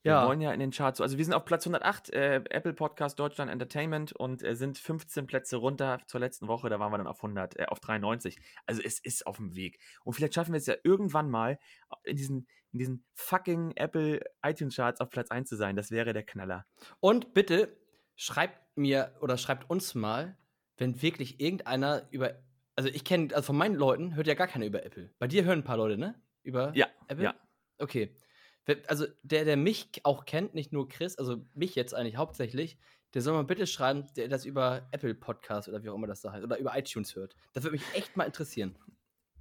[0.02, 0.26] Wir Ja.
[0.26, 1.02] wollen ja in den Charts.
[1.02, 5.26] Also wir sind auf Platz 108, äh, Apple Podcast Deutschland Entertainment und äh, sind 15
[5.26, 6.70] Plätze runter zur letzten Woche.
[6.70, 8.38] Da waren wir dann auf 100, äh, auf 93.
[8.64, 9.78] Also es ist auf dem Weg.
[10.02, 11.58] Und vielleicht schaffen wir es ja irgendwann mal
[12.04, 15.76] in diesen, in diesen fucking Apple iTunes Charts auf Platz 1 zu sein.
[15.76, 16.64] Das wäre der Knaller.
[17.00, 17.76] Und bitte
[18.16, 20.36] schreibt mir oder schreibt uns mal,
[20.76, 22.34] wenn wirklich irgendeiner über.
[22.76, 25.10] Also ich kenne, also von meinen Leuten hört ja gar keiner über Apple.
[25.18, 26.20] Bei dir hören ein paar Leute, ne?
[26.42, 27.24] Über Ja, Apple?
[27.24, 27.34] ja.
[27.78, 28.16] Okay.
[28.86, 32.78] Also der, der mich auch kennt, nicht nur Chris, also mich jetzt eigentlich hauptsächlich,
[33.14, 36.20] der soll mal bitte schreiben, der das über Apple Podcast oder wie auch immer das
[36.20, 37.34] da heißt, oder über iTunes hört.
[37.52, 38.78] Das würde mich echt mal interessieren.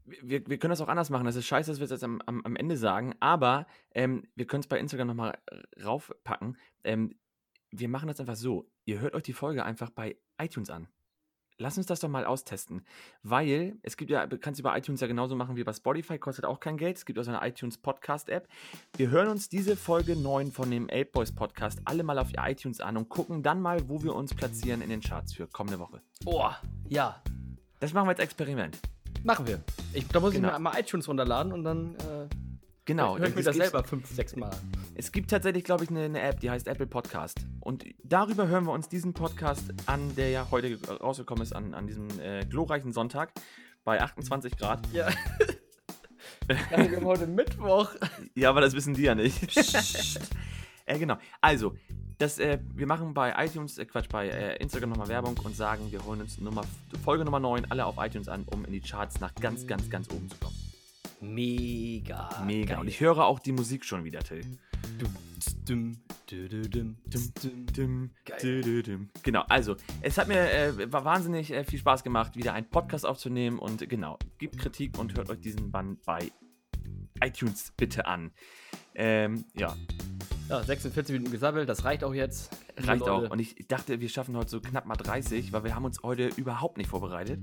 [0.06, 1.26] wir, wir können das auch anders machen.
[1.26, 4.48] Das ist scheiße, dass wir es jetzt am, am, am Ende sagen, aber ähm, wir
[4.48, 5.38] können es bei Instagram nochmal
[5.84, 6.58] raufpacken.
[6.84, 7.16] Ähm,
[7.72, 8.70] wir machen das einfach so.
[8.86, 10.88] Ihr hört euch die Folge einfach bei iTunes an.
[11.62, 12.86] Lass uns das doch mal austesten.
[13.22, 16.46] Weil es gibt ja, du kannst über iTunes ja genauso machen wie bei Spotify, kostet
[16.46, 16.96] auch kein Geld.
[16.96, 18.48] Es gibt auch so eine iTunes Podcast-App.
[18.96, 22.80] Wir hören uns diese Folge 9 von dem 8 Boys Podcast alle mal auf iTunes
[22.80, 26.02] an und gucken dann mal, wo wir uns platzieren in den Charts für kommende Woche.
[26.26, 26.50] Oh,
[26.88, 27.22] ja.
[27.82, 28.80] Das machen wir als Experiment.
[29.26, 29.62] Machen wir.
[29.94, 30.48] Ich, da muss Genau.
[30.48, 32.30] ich mir mal iTunes runterladen und dann äh,
[32.90, 33.20] Genau.
[33.20, 34.50] höre ich mir es das selber fünf, sechs Mal.
[34.96, 37.38] Es gibt tatsächlich, glaube ich, eine, eine App, die heißt Apple Podcast.
[37.60, 41.76] Und darüber hören wir uns diesen Podcast an, der ja heute ge- rausgekommen ist, an,
[41.76, 43.32] an diesem äh, glorreichen Sonntag
[43.84, 44.92] bei 28 Grad.
[44.92, 45.08] Ja.
[46.50, 47.92] ja, wir haben heute Mittwoch.
[48.34, 49.56] Ja, aber das wissen die ja nicht.
[50.88, 51.18] äh, genau.
[51.42, 51.76] Also,
[52.18, 55.92] das, äh, wir machen bei iTunes, äh, Quatsch, bei äh, Instagram nochmal Werbung und sagen,
[55.92, 56.64] wir holen uns Nummer,
[57.06, 60.10] Folge Nummer 9 alle auf iTunes an, um in die Charts nach ganz, ganz, ganz
[60.10, 60.56] oben zu kommen.
[61.22, 62.30] Mega.
[62.46, 62.74] Mega.
[62.74, 62.80] geil.
[62.80, 64.42] Und ich höre auch die Musik schon wieder, Till.
[69.24, 73.06] Genau, also, es hat mir äh, war wahnsinnig äh, viel Spaß gemacht, wieder einen Podcast
[73.06, 76.32] aufzunehmen und genau, gebt Kritik und hört euch diesen Band bei
[77.22, 78.32] iTunes bitte an.
[78.96, 79.76] Ähm, ja,
[80.50, 82.50] Ja, 46 Minuten gesammelt, das reicht auch jetzt.
[82.78, 83.30] Reicht auch.
[83.30, 86.28] Und ich dachte, wir schaffen heute so knapp mal 30, weil wir haben uns heute
[86.38, 87.40] überhaupt nicht vorbereitet.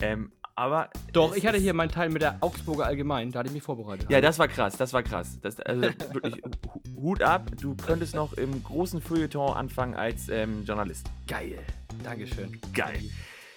[0.00, 3.54] Ähm, aber Doch, ich hatte hier meinen Teil mit der Augsburger Allgemein, da hatte ich
[3.54, 4.10] mich vorbereitet.
[4.10, 5.38] Ja, das war krass, das war krass.
[5.40, 5.82] Das, also
[6.12, 11.06] wirklich, Hu- Hut ab, du könntest noch im großen Feuilleton anfangen als ähm, Journalist.
[11.26, 11.58] geil.
[12.04, 12.58] Dankeschön.
[12.72, 13.00] Geil.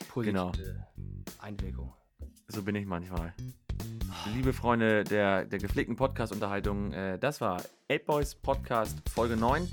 [0.10, 0.52] Positive Genau.
[1.40, 1.94] Einwirkung.
[2.48, 3.34] So bin ich manchmal.
[4.34, 9.68] Liebe Freunde der, der gepflegten Podcast-Unterhaltung, äh, das war 8 Boys Podcast Folge 9.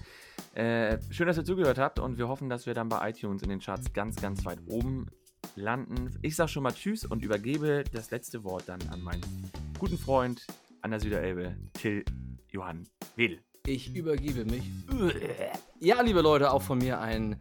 [0.54, 3.48] Äh, schön, dass ihr zugehört habt und wir hoffen, dass wir dann bei iTunes in
[3.50, 5.06] den Charts ganz, ganz weit oben
[5.57, 6.18] landen.
[6.22, 10.47] Ich sag schon mal Tschüss und übergebe das letzte Wort dann an meinen guten Freund
[10.82, 12.05] an der Süderelbe, Till
[12.51, 12.86] Johann
[13.16, 13.41] Wedel.
[13.66, 14.64] Ich übergebe mich.
[15.78, 17.36] Ja, liebe Leute, auch von mir ein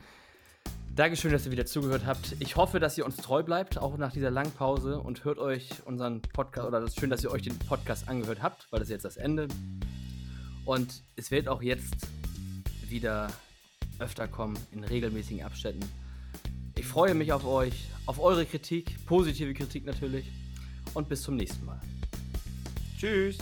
[0.96, 2.36] Dankeschön, dass ihr wieder zugehört habt.
[2.40, 5.70] Ich hoffe, dass ihr uns treu bleibt, auch nach dieser langen Pause und hört euch
[5.86, 8.90] unseren Podcast, oder das ist schön, dass ihr euch den Podcast angehört habt, weil das
[8.90, 9.48] ist jetzt das Ende.
[10.66, 11.96] Und es wird auch jetzt
[12.90, 13.32] wieder
[14.00, 15.90] öfter kommen, in regelmäßigen Abständen.
[16.80, 17.74] Ich freue mich auf euch,
[18.06, 20.26] auf eure Kritik, positive Kritik natürlich.
[20.94, 21.82] Und bis zum nächsten Mal.
[22.98, 23.38] Tschüss.